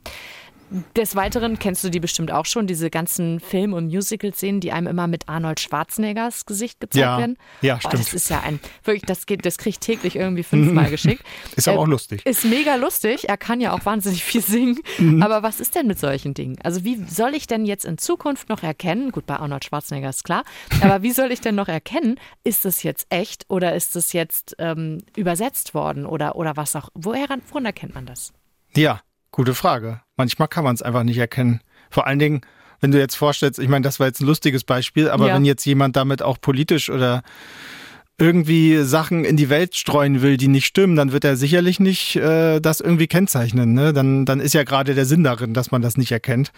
Des 0.95 1.15
Weiteren 1.15 1.60
kennst 1.60 1.84
du 1.84 1.89
die 1.89 1.99
bestimmt 1.99 2.32
auch 2.32 2.45
schon, 2.45 2.65
diese 2.65 2.89
ganzen 2.89 3.39
Film- 3.39 3.73
und 3.73 3.88
Musical-Szenen, 3.88 4.62
die 4.62 4.71
einem 4.71 4.88
immer 4.88 5.08
mit 5.08 5.30
Arnold 5.30 5.60
Schwarzeneggers 5.60 6.45
Gesicht 6.45 6.80
gezeigt 6.80 7.01
ja, 7.01 7.17
werden. 7.19 7.38
Ja, 7.62 7.80
stimmt. 7.80 7.93
das 7.93 8.13
ist 8.13 8.30
ja 8.30 8.41
ein, 8.41 8.60
wirklich, 8.84 9.04
das 9.04 9.25
geht, 9.28 9.45
das 9.45 9.58
kriege 9.58 9.69
ich 9.69 9.80
täglich 9.80 10.15
irgendwie 10.15 10.43
fünfmal 10.43 10.89
geschickt. 10.89 11.23
Ist 11.56 11.67
aber 11.67 11.78
äh, 11.78 11.82
auch 11.82 11.88
lustig. 11.88 12.25
Ist 12.25 12.45
mega 12.45 12.75
lustig. 12.75 13.30
Er 13.30 13.38
kann 13.38 13.62
ja 13.62 13.73
auch 13.73 13.86
wahnsinnig 13.86 14.23
viel 14.23 14.41
singen. 14.41 14.80
Mhm. 14.97 15.21
Aber 15.21 15.43
was 15.43 15.60
ist 15.60 15.75
denn 15.75 15.88
mit 15.88 15.99
solchen 15.99 16.34
Dingen? 16.34 16.58
Also 16.63 16.84
wie 16.84 17.04
soll 17.08 17.36
ich 17.36 17.45
denn 17.45 17.65
jetzt 17.65 17.86
in 17.86 17.97
Zukunft 17.97 18.49
noch 18.49 18.63
erkennen, 18.63 19.12
gut, 19.12 19.25
bei 19.28 19.38
Arnold 19.38 19.65
Schwarzenegger 19.65 20.10
ist 20.10 20.23
klar, 20.23 20.43
aber 20.82 21.04
wie 21.04 21.12
soll 21.12 21.32
ich 21.32 21.41
denn 21.41 21.56
noch 21.56 21.67
erkennen, 21.67 22.19
ist 22.43 22.65
das 22.65 22.82
jetzt 22.84 23.06
echt 23.10 23.45
oder 23.49 23.75
ist 23.75 23.95
das 23.95 24.13
jetzt 24.13 24.56
ähm, 24.58 25.04
übersetzt 25.15 25.73
worden 25.73 26.06
oder, 26.06 26.36
oder 26.36 26.58
was 26.58 26.75
auch, 26.75 26.89
woher, 26.93 27.28
woran 27.49 27.65
erkennt 27.65 27.93
man 27.93 28.06
das? 28.06 28.34
Ja, 28.75 29.01
Gute 29.36 29.54
Frage. 29.54 30.00
Manchmal 30.15 30.48
kann 30.48 30.63
man 30.63 30.76
es 30.76 30.82
einfach 30.82 31.04
nicht 31.04 31.17
erkennen. 31.17 31.60
Vor 31.89 32.08
allen 32.08 32.19
Dingen, 32.19 32.39
wenn 32.80 32.91
du 32.91 32.98
jetzt 32.98 33.15
vorstellst, 33.15 33.60
ich 33.60 33.67
meine, 33.67 33.84
das 33.84 34.00
war 34.00 34.08
jetzt 34.08 34.21
ein 34.21 34.28
lustiges 34.28 34.63
Beispiel, 34.63 35.10
aber 35.10 35.28
ja. 35.28 35.36
wenn 35.36 35.43
jetzt 35.43 35.65
jemand 35.65 35.98
damit 35.98 36.21
auch 36.21 36.39
politisch 36.39 36.89
oder 36.89 37.21
irgendwie 38.17 38.78
Sachen 38.84 39.26
in 39.26 39.36
die 39.36 39.50
Welt 39.50 39.76
streuen 39.76 40.21
will, 40.21 40.38
die 40.38 40.48
nicht 40.48 40.65
stimmen, 40.65 40.95
dann 40.95 41.12
wird 41.12 41.26
er 41.26 41.36
sicherlich 41.36 41.82
nicht 41.82 42.15
äh, 42.15 42.62
das 42.62 42.80
irgendwie 42.80 43.08
kennzeichnen. 43.08 43.74
Ne? 43.74 43.91
Dann, 43.91 44.26
dann 44.26 44.39
ist 44.39 44.54
ja 44.54 44.63
gerade 44.63 44.95
der 44.95 45.06
Sinn 45.06 45.26
darin, 45.26 45.54
dass 45.54 45.69
man 45.69 45.82
das 45.82 45.98
nicht 45.98 46.13
erkennt. 46.13 46.54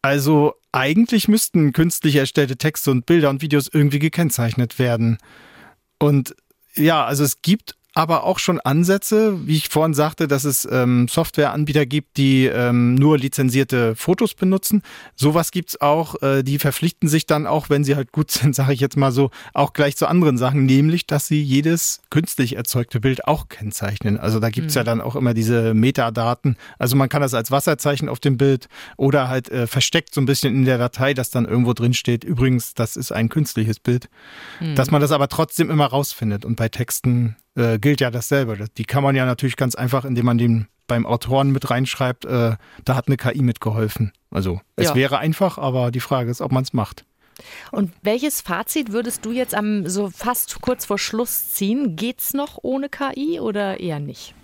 Also 0.00 0.54
eigentlich 0.72 1.28
müssten 1.28 1.74
künstlich 1.74 2.16
erstellte 2.16 2.56
Texte 2.56 2.92
und 2.92 3.04
Bilder 3.04 3.28
und 3.28 3.42
Videos 3.42 3.68
irgendwie 3.70 3.98
gekennzeichnet 3.98 4.78
werden. 4.78 5.18
Und 5.98 6.34
ja, 6.76 7.04
also 7.04 7.24
es 7.24 7.42
gibt 7.42 7.74
aber 7.94 8.24
auch 8.24 8.38
schon 8.38 8.60
Ansätze, 8.60 9.46
wie 9.46 9.56
ich 9.56 9.68
vorhin 9.68 9.94
sagte, 9.94 10.28
dass 10.28 10.44
es 10.44 10.66
ähm, 10.70 11.08
Softwareanbieter 11.08 11.86
gibt, 11.86 12.16
die 12.16 12.46
ähm, 12.46 12.94
nur 12.94 13.18
lizenzierte 13.18 13.96
Fotos 13.96 14.34
benutzen. 14.34 14.82
Sowas 15.16 15.50
gibt's 15.50 15.80
auch, 15.80 16.22
äh, 16.22 16.42
die 16.42 16.58
verpflichten 16.58 17.08
sich 17.08 17.26
dann 17.26 17.46
auch, 17.46 17.68
wenn 17.68 17.82
sie 17.82 17.96
halt 17.96 18.12
gut 18.12 18.30
sind, 18.30 18.54
sage 18.54 18.72
ich 18.74 18.80
jetzt 18.80 18.96
mal 18.96 19.10
so, 19.10 19.30
auch 19.54 19.72
gleich 19.72 19.96
zu 19.96 20.06
anderen 20.06 20.38
Sachen, 20.38 20.66
nämlich, 20.66 21.06
dass 21.06 21.26
sie 21.26 21.42
jedes 21.42 22.00
künstlich 22.10 22.56
erzeugte 22.56 23.00
Bild 23.00 23.26
auch 23.26 23.48
kennzeichnen. 23.48 24.18
Also 24.18 24.38
da 24.38 24.50
gibt's 24.50 24.74
mhm. 24.74 24.78
ja 24.78 24.84
dann 24.84 25.00
auch 25.00 25.16
immer 25.16 25.34
diese 25.34 25.74
Metadaten. 25.74 26.56
Also 26.78 26.96
man 26.96 27.08
kann 27.08 27.22
das 27.22 27.34
als 27.34 27.50
Wasserzeichen 27.50 28.08
auf 28.08 28.20
dem 28.20 28.36
Bild 28.36 28.68
oder 28.96 29.28
halt 29.28 29.48
äh, 29.50 29.66
versteckt 29.66 30.14
so 30.14 30.20
ein 30.20 30.26
bisschen 30.26 30.54
in 30.54 30.64
der 30.64 30.78
Datei, 30.78 31.12
dass 31.12 31.30
dann 31.30 31.44
irgendwo 31.44 31.72
drin 31.72 31.94
steht, 31.94 32.22
übrigens, 32.22 32.74
das 32.74 32.96
ist 32.96 33.10
ein 33.10 33.28
künstliches 33.28 33.80
Bild. 33.80 34.08
Mhm. 34.60 34.76
Dass 34.76 34.90
man 34.90 35.00
das 35.00 35.10
aber 35.10 35.28
trotzdem 35.28 35.70
immer 35.70 35.86
rausfindet. 35.86 36.44
Und 36.44 36.56
bei 36.56 36.68
Texten 36.68 37.36
äh, 37.56 37.78
gilt 37.78 38.00
ja 38.00 38.10
dasselbe. 38.10 38.66
Die 38.76 38.84
kann 38.84 39.02
man 39.02 39.16
ja 39.16 39.26
natürlich 39.26 39.56
ganz 39.56 39.74
einfach, 39.74 40.04
indem 40.04 40.26
man 40.26 40.38
den 40.38 40.68
beim 40.86 41.06
Autoren 41.06 41.52
mit 41.52 41.70
reinschreibt, 41.70 42.24
äh, 42.24 42.56
da 42.84 42.94
hat 42.96 43.06
eine 43.06 43.16
KI 43.16 43.42
mitgeholfen. 43.42 44.12
Also 44.30 44.60
es 44.74 44.88
ja. 44.88 44.94
wäre 44.96 45.18
einfach, 45.18 45.56
aber 45.56 45.92
die 45.92 46.00
Frage 46.00 46.30
ist, 46.30 46.40
ob 46.40 46.50
man 46.50 46.64
es 46.64 46.72
macht. 46.72 47.04
Und 47.70 47.92
welches 48.02 48.40
Fazit 48.40 48.92
würdest 48.92 49.24
du 49.24 49.30
jetzt 49.30 49.54
am 49.54 49.88
so 49.88 50.10
fast 50.10 50.60
kurz 50.60 50.84
vor 50.84 50.98
Schluss 50.98 51.52
ziehen? 51.52 51.96
Geht's 51.96 52.34
noch 52.34 52.58
ohne 52.62 52.88
KI 52.88 53.40
oder 53.40 53.80
eher 53.80 54.00
nicht? 54.00 54.34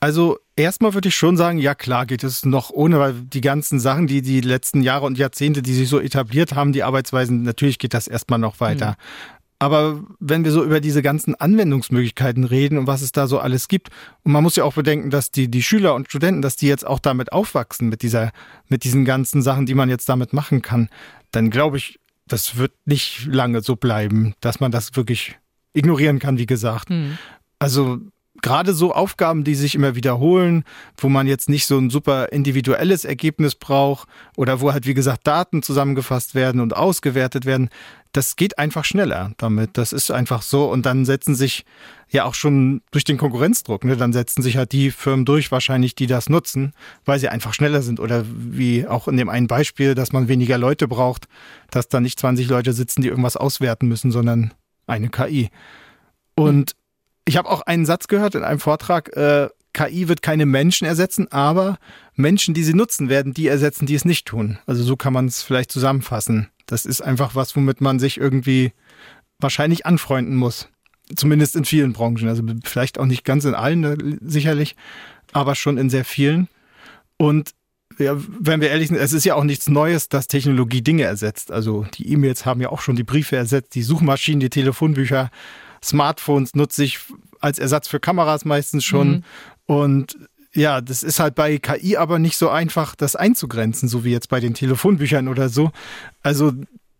Also 0.00 0.38
erstmal 0.56 0.92
würde 0.92 1.08
ich 1.08 1.16
schon 1.16 1.36
sagen, 1.36 1.58
ja 1.58 1.74
klar 1.74 2.04
geht 2.04 2.22
es 2.22 2.44
noch 2.44 2.70
ohne, 2.70 2.98
weil 2.98 3.14
die 3.14 3.40
ganzen 3.40 3.80
Sachen, 3.80 4.06
die 4.06 4.22
die 4.22 4.40
letzten 4.40 4.82
Jahre 4.82 5.06
und 5.06 5.16
Jahrzehnte, 5.16 5.62
die 5.62 5.72
sich 5.72 5.88
so 5.88 5.98
etabliert 6.00 6.54
haben, 6.54 6.72
die 6.72 6.82
Arbeitsweisen, 6.82 7.42
natürlich 7.42 7.78
geht 7.78 7.94
das 7.94 8.06
erstmal 8.06 8.38
noch 8.38 8.60
weiter. 8.60 8.90
Mhm. 8.90 9.35
Aber 9.58 10.02
wenn 10.20 10.44
wir 10.44 10.52
so 10.52 10.62
über 10.62 10.80
diese 10.80 11.00
ganzen 11.00 11.34
Anwendungsmöglichkeiten 11.34 12.44
reden 12.44 12.76
und 12.76 12.86
was 12.86 13.00
es 13.00 13.12
da 13.12 13.26
so 13.26 13.38
alles 13.38 13.68
gibt, 13.68 13.88
und 14.22 14.32
man 14.32 14.42
muss 14.42 14.56
ja 14.56 14.64
auch 14.64 14.74
bedenken, 14.74 15.10
dass 15.10 15.30
die, 15.30 15.50
die 15.50 15.62
Schüler 15.62 15.94
und 15.94 16.08
Studenten, 16.08 16.42
dass 16.42 16.56
die 16.56 16.66
jetzt 16.66 16.86
auch 16.86 16.98
damit 16.98 17.32
aufwachsen, 17.32 17.88
mit 17.88 18.02
dieser, 18.02 18.32
mit 18.68 18.84
diesen 18.84 19.04
ganzen 19.04 19.40
Sachen, 19.40 19.64
die 19.64 19.74
man 19.74 19.88
jetzt 19.88 20.08
damit 20.08 20.32
machen 20.32 20.60
kann, 20.60 20.90
dann 21.30 21.50
glaube 21.50 21.78
ich, 21.78 21.98
das 22.28 22.56
wird 22.56 22.72
nicht 22.84 23.26
lange 23.26 23.62
so 23.62 23.76
bleiben, 23.76 24.34
dass 24.40 24.60
man 24.60 24.72
das 24.72 24.94
wirklich 24.96 25.36
ignorieren 25.72 26.18
kann, 26.18 26.38
wie 26.38 26.46
gesagt. 26.46 26.90
Mhm. 26.90 27.16
Also 27.58 27.98
gerade 28.42 28.74
so 28.74 28.92
Aufgaben, 28.92 29.44
die 29.44 29.54
sich 29.54 29.74
immer 29.74 29.94
wiederholen, 29.94 30.64
wo 30.96 31.08
man 31.08 31.26
jetzt 31.26 31.48
nicht 31.48 31.66
so 31.66 31.78
ein 31.78 31.90
super 31.90 32.32
individuelles 32.32 33.04
Ergebnis 33.04 33.54
braucht 33.54 34.08
oder 34.36 34.60
wo 34.60 34.72
halt, 34.72 34.86
wie 34.86 34.94
gesagt, 34.94 35.26
Daten 35.26 35.62
zusammengefasst 35.62 36.34
werden 36.34 36.60
und 36.60 36.76
ausgewertet 36.76 37.46
werden, 37.46 37.70
das 38.16 38.36
geht 38.36 38.58
einfach 38.58 38.84
schneller 38.84 39.32
damit. 39.36 39.76
Das 39.76 39.92
ist 39.92 40.10
einfach 40.10 40.42
so. 40.42 40.70
Und 40.70 40.86
dann 40.86 41.04
setzen 41.04 41.34
sich 41.34 41.64
ja 42.08 42.24
auch 42.24 42.34
schon 42.34 42.80
durch 42.90 43.04
den 43.04 43.18
Konkurrenzdruck, 43.18 43.84
ne, 43.84 43.96
dann 43.96 44.12
setzen 44.12 44.42
sich 44.42 44.56
halt 44.56 44.72
die 44.72 44.90
Firmen 44.90 45.24
durch, 45.24 45.52
wahrscheinlich, 45.52 45.94
die 45.94 46.06
das 46.06 46.30
nutzen, 46.30 46.72
weil 47.04 47.18
sie 47.18 47.28
einfach 47.28 47.52
schneller 47.52 47.82
sind. 47.82 48.00
Oder 48.00 48.24
wie 48.26 48.86
auch 48.86 49.08
in 49.08 49.16
dem 49.16 49.28
einen 49.28 49.48
Beispiel, 49.48 49.94
dass 49.94 50.12
man 50.12 50.28
weniger 50.28 50.56
Leute 50.56 50.88
braucht, 50.88 51.28
dass 51.70 51.88
da 51.88 52.00
nicht 52.00 52.18
20 52.18 52.48
Leute 52.48 52.72
sitzen, 52.72 53.02
die 53.02 53.08
irgendwas 53.08 53.36
auswerten 53.36 53.88
müssen, 53.88 54.10
sondern 54.10 54.54
eine 54.86 55.10
KI. 55.10 55.50
Und 56.36 56.72
ich 57.26 57.36
habe 57.36 57.50
auch 57.50 57.62
einen 57.62 57.84
Satz 57.84 58.08
gehört 58.08 58.34
in 58.34 58.44
einem 58.44 58.60
Vortrag, 58.60 59.14
äh, 59.16 59.48
KI 59.72 60.08
wird 60.08 60.22
keine 60.22 60.46
Menschen 60.46 60.86
ersetzen, 60.86 61.30
aber 61.30 61.78
Menschen, 62.14 62.54
die 62.54 62.64
sie 62.64 62.72
nutzen, 62.72 63.10
werden 63.10 63.34
die 63.34 63.46
ersetzen, 63.46 63.84
die 63.84 63.94
es 63.94 64.06
nicht 64.06 64.26
tun. 64.26 64.58
Also 64.64 64.82
so 64.82 64.96
kann 64.96 65.12
man 65.12 65.26
es 65.26 65.42
vielleicht 65.42 65.70
zusammenfassen. 65.70 66.48
Das 66.64 66.86
ist 66.86 67.02
einfach 67.02 67.34
was, 67.34 67.54
womit 67.56 67.82
man 67.82 67.98
sich 67.98 68.16
irgendwie 68.16 68.72
wahrscheinlich 69.38 69.84
anfreunden 69.84 70.34
muss. 70.34 70.68
Zumindest 71.14 71.56
in 71.56 71.66
vielen 71.66 71.92
Branchen. 71.92 72.28
Also 72.28 72.42
vielleicht 72.64 72.98
auch 72.98 73.04
nicht 73.04 73.24
ganz 73.24 73.44
in 73.44 73.54
allen, 73.54 73.84
äh, 73.84 74.16
sicherlich, 74.22 74.76
aber 75.32 75.54
schon 75.54 75.76
in 75.76 75.90
sehr 75.90 76.06
vielen. 76.06 76.48
Und 77.18 77.50
ja, 77.98 78.16
wenn 78.16 78.60
wir 78.60 78.70
ehrlich 78.70 78.88
sind, 78.88 78.96
es 78.96 79.12
ist 79.12 79.24
ja 79.24 79.34
auch 79.34 79.44
nichts 79.44 79.68
Neues, 79.68 80.08
dass 80.08 80.26
Technologie 80.26 80.82
Dinge 80.82 81.04
ersetzt. 81.04 81.50
Also 81.50 81.86
die 81.94 82.10
E-Mails 82.12 82.46
haben 82.46 82.60
ja 82.60 82.70
auch 82.70 82.80
schon 82.80 82.96
die 82.96 83.04
Briefe 83.04 83.36
ersetzt, 83.36 83.74
die 83.74 83.82
Suchmaschinen, 83.82 84.40
die 84.40 84.50
Telefonbücher. 84.50 85.30
Smartphones 85.86 86.54
nutze 86.54 86.84
ich 86.84 86.98
als 87.40 87.58
Ersatz 87.58 87.88
für 87.88 88.00
Kameras 88.00 88.44
meistens 88.44 88.84
schon. 88.84 89.08
Mhm. 89.08 89.22
Und 89.66 90.18
ja, 90.52 90.80
das 90.80 91.02
ist 91.02 91.20
halt 91.20 91.34
bei 91.34 91.58
KI 91.58 91.96
aber 91.96 92.18
nicht 92.18 92.36
so 92.36 92.48
einfach, 92.48 92.94
das 92.94 93.14
einzugrenzen, 93.14 93.88
so 93.88 94.04
wie 94.04 94.10
jetzt 94.10 94.28
bei 94.28 94.40
den 94.40 94.54
Telefonbüchern 94.54 95.28
oder 95.28 95.48
so. 95.48 95.70
Also 96.22 96.52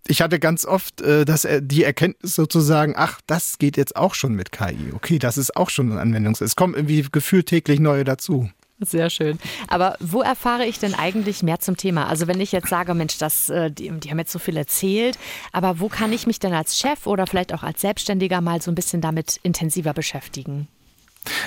ich 0.07 0.23
hatte 0.23 0.39
ganz 0.39 0.65
oft 0.65 1.01
äh, 1.01 1.25
dass 1.25 1.47
die 1.61 1.83
Erkenntnis 1.83 2.35
sozusagen, 2.35 2.95
ach, 2.97 3.21
das 3.27 3.59
geht 3.59 3.77
jetzt 3.77 3.97
auch 3.97 4.15
schon 4.15 4.35
mit 4.35 4.53
KI. 4.53 4.93
Okay, 4.95 5.19
das 5.19 5.39
ist 5.39 5.57
auch 5.57 5.71
schon 5.71 5.93
ein 5.93 5.99
Anwendungs. 5.99 6.41
Es 6.41 6.55
kommen 6.55 6.75
irgendwie 6.75 7.07
gefühlt 7.11 7.47
täglich 7.47 7.81
neue 7.81 8.05
dazu. 8.05 8.51
Sehr 8.81 9.09
schön. 9.09 9.39
Aber 9.69 9.97
wo 10.01 10.21
erfahre 10.21 10.67
ich 10.67 10.79
denn 10.79 10.95
eigentlich 10.95 11.43
mehr 11.43 11.61
zum 11.61 11.79
Thema? 11.79 12.09
Also 12.09 12.27
wenn 12.27 12.41
ich 12.41 12.53
jetzt 12.53 12.69
sage, 12.69 12.93
Mensch, 12.93 13.17
das, 13.17 13.49
äh, 13.49 13.71
die, 13.71 13.91
die, 13.91 14.11
haben 14.11 14.19
jetzt 14.19 14.33
so 14.33 14.39
viel 14.39 14.57
erzählt, 14.57 15.19
aber 15.53 15.81
wo 15.81 15.89
kann 15.89 16.13
ich 16.13 16.27
mich 16.27 16.41
denn 16.41 16.53
als 16.53 16.79
Chef 16.79 17.07
oder 17.07 17.27
vielleicht 17.27 17.55
auch 17.55 17.63
als 17.63 17.81
Selbstständiger 17.81 18.43
mal 18.43 18.61
so 18.61 18.71
ein 18.71 18.75
bisschen 18.75 19.01
damit 19.01 19.41
intensiver 19.43 19.95
beschäftigen? 19.95 20.69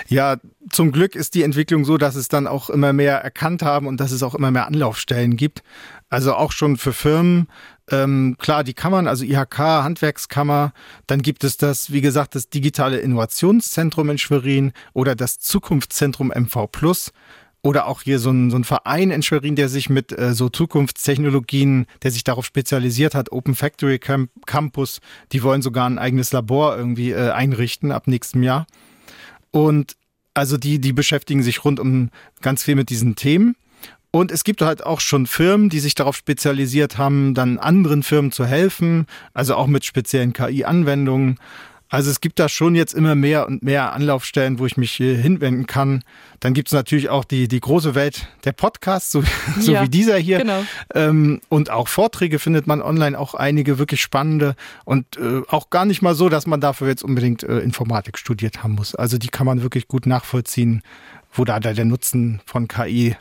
Ja, 0.07 0.37
zum 0.71 0.91
Glück 0.91 1.15
ist 1.15 1.35
die 1.35 1.43
Entwicklung 1.43 1.85
so, 1.85 1.97
dass 1.97 2.15
es 2.15 2.27
dann 2.27 2.47
auch 2.47 2.69
immer 2.69 2.93
mehr 2.93 3.17
erkannt 3.17 3.61
haben 3.61 3.87
und 3.87 3.99
dass 3.99 4.11
es 4.11 4.23
auch 4.23 4.35
immer 4.35 4.51
mehr 4.51 4.67
Anlaufstellen 4.67 5.37
gibt. 5.37 5.63
Also 6.09 6.33
auch 6.33 6.51
schon 6.51 6.77
für 6.77 6.93
Firmen. 6.93 7.47
Ähm, 7.91 8.35
klar, 8.39 8.63
die 8.63 8.73
Kammern, 8.73 9.07
also 9.07 9.23
IHK, 9.23 9.57
Handwerkskammer. 9.57 10.73
Dann 11.07 11.21
gibt 11.21 11.43
es 11.43 11.57
das, 11.57 11.91
wie 11.91 12.01
gesagt, 12.01 12.35
das 12.35 12.49
digitale 12.49 12.99
Innovationszentrum 12.99 14.09
in 14.09 14.17
Schwerin 14.17 14.71
oder 14.93 15.15
das 15.15 15.39
Zukunftszentrum 15.39 16.31
MV 16.35 16.67
Plus. 16.71 17.11
Oder 17.61 17.87
auch 17.87 18.03
hier 18.03 18.19
so 18.19 18.31
ein, 18.31 18.51
so 18.51 18.57
ein 18.57 18.63
Verein 18.63 19.11
in 19.11 19.21
Schwerin, 19.21 19.57
der 19.57 19.67
sich 19.67 19.89
mit 19.89 20.17
äh, 20.17 20.33
so 20.33 20.47
Zukunftstechnologien, 20.47 21.87
der 22.03 22.11
sich 22.11 22.23
darauf 22.23 22.45
spezialisiert 22.45 23.15
hat, 23.15 23.33
Open 23.33 23.53
Factory 23.53 23.99
Camp 23.99 24.31
Campus, 24.45 25.01
die 25.33 25.43
wollen 25.43 25.61
sogar 25.61 25.89
ein 25.89 25.99
eigenes 25.99 26.31
Labor 26.31 26.77
irgendwie 26.77 27.11
äh, 27.11 27.31
einrichten 27.31 27.91
ab 27.91 28.07
nächstem 28.07 28.43
Jahr. 28.43 28.65
Und 29.51 29.97
also 30.33 30.57
die, 30.57 30.79
die 30.79 30.93
beschäftigen 30.93 31.43
sich 31.43 31.65
rund 31.65 31.81
um 31.81 32.11
ganz 32.41 32.63
viel 32.63 32.75
mit 32.75 32.89
diesen 32.89 33.15
Themen. 33.15 33.55
Und 34.11 34.31
es 34.31 34.43
gibt 34.43 34.61
halt 34.61 34.83
auch 34.83 35.01
schon 35.01 35.27
Firmen, 35.27 35.69
die 35.69 35.79
sich 35.79 35.93
darauf 35.93 36.15
spezialisiert 36.15 36.97
haben, 36.97 37.35
dann 37.35 37.59
anderen 37.59 38.01
Firmen 38.01 38.31
zu 38.31 38.45
helfen, 38.45 39.05
also 39.33 39.55
auch 39.55 39.67
mit 39.67 39.85
speziellen 39.85 40.33
KI-Anwendungen. 40.33 41.37
Also 41.91 42.11
es 42.11 42.21
gibt 42.21 42.37
da 42.37 42.49
schon 42.49 42.75
jetzt 42.75 42.93
immer 42.93 43.15
mehr 43.15 43.47
und 43.47 43.63
mehr 43.63 43.93
Anlaufstellen, 43.93 44.59
wo 44.59 44.67
ich 44.67 44.77
mich 44.77 44.93
hinwenden 44.93 45.65
kann. 45.65 46.03
Dann 46.39 46.53
gibt 46.53 46.69
es 46.69 46.73
natürlich 46.73 47.09
auch 47.09 47.25
die, 47.25 47.47
die 47.47 47.59
große 47.59 47.95
Welt 47.95 48.27
der 48.45 48.51
Podcasts, 48.51 49.11
so, 49.11 49.23
so 49.59 49.73
ja, 49.73 49.83
wie 49.83 49.89
dieser 49.89 50.17
hier. 50.17 50.37
Genau. 50.37 50.63
Ähm, 50.93 51.41
und 51.49 51.71
auch 51.71 51.87
Vorträge 51.87 52.37
findet 52.37 52.67
man 52.67 52.83
online, 52.83 53.17
auch 53.17 53.33
einige 53.33 53.79
wirklich 53.79 54.01
spannende 54.01 54.55
und 54.85 55.17
äh, 55.17 55.41
auch 55.47 55.71
gar 55.71 55.85
nicht 55.85 56.03
mal 56.03 56.13
so, 56.13 56.29
dass 56.29 56.45
man 56.45 56.61
dafür 56.61 56.87
jetzt 56.87 57.03
unbedingt 57.03 57.41
äh, 57.41 57.57
Informatik 57.59 58.19
studiert 58.19 58.61
haben 58.61 58.75
muss. 58.75 58.93
Also 58.93 59.17
die 59.17 59.29
kann 59.29 59.47
man 59.47 59.63
wirklich 59.63 59.87
gut 59.87 60.05
nachvollziehen, 60.05 60.83
wo 61.33 61.43
da 61.43 61.59
der 61.59 61.85
Nutzen 61.85 62.39
von 62.45 62.67
KI 62.67 63.15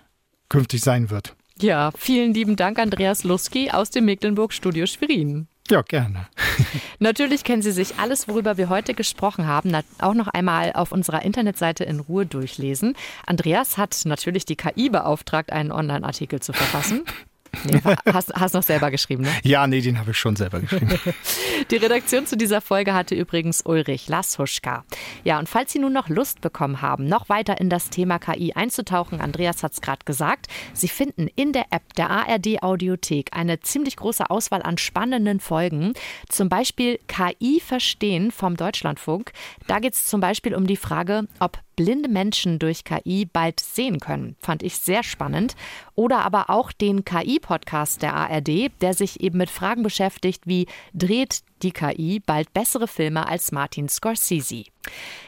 künftig 0.48 0.80
sein 0.80 1.10
wird. 1.10 1.34
Ja, 1.60 1.90
vielen 1.96 2.34
lieben 2.34 2.56
Dank, 2.56 2.78
Andreas 2.78 3.24
Luski 3.24 3.70
aus 3.70 3.90
dem 3.90 4.04
Mecklenburg 4.04 4.52
Studio 4.52 4.86
Schwerin. 4.86 5.48
Ja, 5.70 5.82
gerne. 5.82 6.26
Natürlich 6.98 7.44
können 7.44 7.60
Sie 7.60 7.72
sich 7.72 7.98
alles, 7.98 8.26
worüber 8.26 8.56
wir 8.56 8.70
heute 8.70 8.94
gesprochen 8.94 9.46
haben, 9.46 9.72
auch 9.98 10.14
noch 10.14 10.28
einmal 10.28 10.72
auf 10.72 10.92
unserer 10.92 11.22
Internetseite 11.22 11.84
in 11.84 12.00
Ruhe 12.00 12.24
durchlesen. 12.24 12.94
Andreas 13.26 13.76
hat 13.76 14.00
natürlich 14.04 14.46
die 14.46 14.56
KI 14.56 14.88
beauftragt, 14.88 15.52
einen 15.52 15.70
Online-Artikel 15.70 16.40
zu 16.40 16.52
verfassen. 16.52 17.04
Nee, 17.64 17.80
hast, 18.12 18.32
hast 18.34 18.54
noch 18.54 18.62
selber 18.62 18.90
geschrieben, 18.90 19.24
ne? 19.24 19.32
Ja, 19.42 19.66
nee, 19.66 19.80
den 19.80 19.98
habe 19.98 20.12
ich 20.12 20.18
schon 20.18 20.36
selber 20.36 20.60
geschrieben. 20.60 20.98
Die 21.70 21.76
Redaktion 21.76 22.26
zu 22.26 22.36
dieser 22.36 22.60
Folge 22.60 22.94
hatte 22.94 23.14
übrigens 23.14 23.62
Ulrich 23.62 24.08
Lashuschka. 24.08 24.84
Ja, 25.24 25.38
und 25.38 25.48
falls 25.48 25.72
Sie 25.72 25.78
nun 25.78 25.92
noch 25.92 26.08
Lust 26.08 26.40
bekommen 26.40 26.82
haben, 26.82 27.06
noch 27.06 27.28
weiter 27.28 27.60
in 27.60 27.70
das 27.70 27.90
Thema 27.90 28.18
KI 28.18 28.52
einzutauchen, 28.54 29.20
Andreas 29.20 29.62
hat 29.62 29.72
es 29.72 29.80
gerade 29.80 30.04
gesagt, 30.04 30.46
Sie 30.72 30.88
finden 30.88 31.28
in 31.34 31.52
der 31.52 31.66
App 31.70 31.94
der 31.94 32.10
ARD 32.10 32.62
Audiothek 32.62 33.30
eine 33.32 33.60
ziemlich 33.60 33.96
große 33.96 34.30
Auswahl 34.30 34.62
an 34.62 34.78
spannenden 34.78 35.40
Folgen. 35.40 35.94
Zum 36.28 36.48
Beispiel 36.48 36.98
KI 37.08 37.60
verstehen 37.60 38.30
vom 38.30 38.56
Deutschlandfunk. 38.56 39.32
Da 39.66 39.78
geht 39.78 39.94
es 39.94 40.06
zum 40.06 40.20
Beispiel 40.20 40.54
um 40.54 40.66
die 40.66 40.76
Frage, 40.76 41.26
ob 41.40 41.58
blinde 41.78 42.08
Menschen 42.08 42.58
durch 42.58 42.82
KI 42.82 43.24
bald 43.32 43.60
sehen 43.60 44.00
können. 44.00 44.34
Fand 44.40 44.64
ich 44.64 44.78
sehr 44.78 45.04
spannend. 45.04 45.54
Oder 45.94 46.24
aber 46.24 46.50
auch 46.50 46.72
den 46.72 47.04
KI-Podcast 47.04 48.02
der 48.02 48.14
ARD, 48.14 48.72
der 48.80 48.94
sich 48.94 49.20
eben 49.20 49.38
mit 49.38 49.48
Fragen 49.48 49.84
beschäftigt, 49.84 50.42
wie 50.44 50.66
dreht 50.92 51.42
die 51.62 51.72
KI 51.72 52.20
bald 52.24 52.52
bessere 52.52 52.88
Filme 52.88 53.26
als 53.26 53.52
Martin 53.52 53.88
Scorsese. 53.88 54.64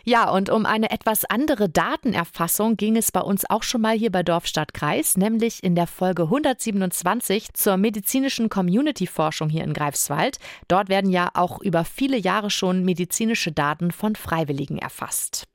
Ja, 0.05 0.31
und 0.31 0.51
um 0.51 0.67
eine 0.67 0.91
etwas 0.91 1.25
andere 1.25 1.69
Datenerfassung 1.69 2.77
ging 2.77 2.97
es 2.97 3.13
bei 3.13 3.21
uns 3.21 3.49
auch 3.49 3.63
schon 3.63 3.83
mal 3.83 3.97
hier 3.97 4.11
bei 4.11 4.23
Dorf 4.23 4.47
Stadt 4.47 4.75
Kreis, 4.75 5.17
nämlich 5.17 5.63
in 5.63 5.75
der 5.75 5.87
Folge 5.87 6.25
127 6.25 7.53
zur 7.55 7.77
medizinischen 7.77 8.49
Community-Forschung 8.49 9.49
hier 9.51 9.65
in 9.65 9.75
Greifswald. 9.75 10.39
Dort 10.69 10.89
werden 10.89 11.11
ja 11.11 11.31
auch 11.35 11.61
über 11.61 11.85
viele 11.85 12.17
Jahre 12.17 12.51
schon 12.51 12.85
medizinische 12.85 13.53
Daten 13.53 13.91
von 13.91 14.17
Freiwilligen 14.17 14.79
erfasst. 14.79 15.47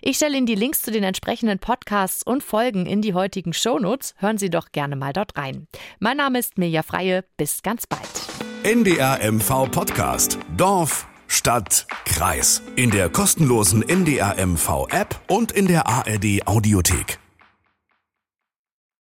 Ich 0.00 0.16
stelle 0.16 0.36
Ihnen 0.36 0.46
die 0.46 0.54
Links 0.54 0.82
zu 0.82 0.90
den 0.90 1.04
entsprechenden 1.04 1.58
Podcasts 1.58 2.22
und 2.22 2.42
Folgen 2.42 2.86
in 2.86 3.02
die 3.02 3.14
heutigen 3.14 3.52
Shownotes. 3.52 4.14
Hören 4.16 4.38
Sie 4.38 4.50
doch 4.50 4.72
gerne 4.72 4.96
mal 4.96 5.12
dort 5.12 5.36
rein. 5.36 5.66
Mein 5.98 6.16
Name 6.16 6.38
ist 6.38 6.56
Mirja 6.56 6.82
Freie. 6.82 7.24
Bis 7.36 7.62
ganz 7.62 7.86
bald. 7.86 8.49
NDR 8.62 9.32
MV 9.32 9.70
Podcast. 9.70 10.38
Dorf, 10.58 11.06
Stadt, 11.28 11.86
Kreis. 12.04 12.60
In 12.76 12.90
der 12.90 13.08
kostenlosen 13.08 13.80
NDR 13.80 14.34
MV 14.46 14.86
App 14.90 15.18
und 15.28 15.50
in 15.50 15.66
der 15.66 15.86
ARD 15.86 16.46
Audiothek. 16.46 17.19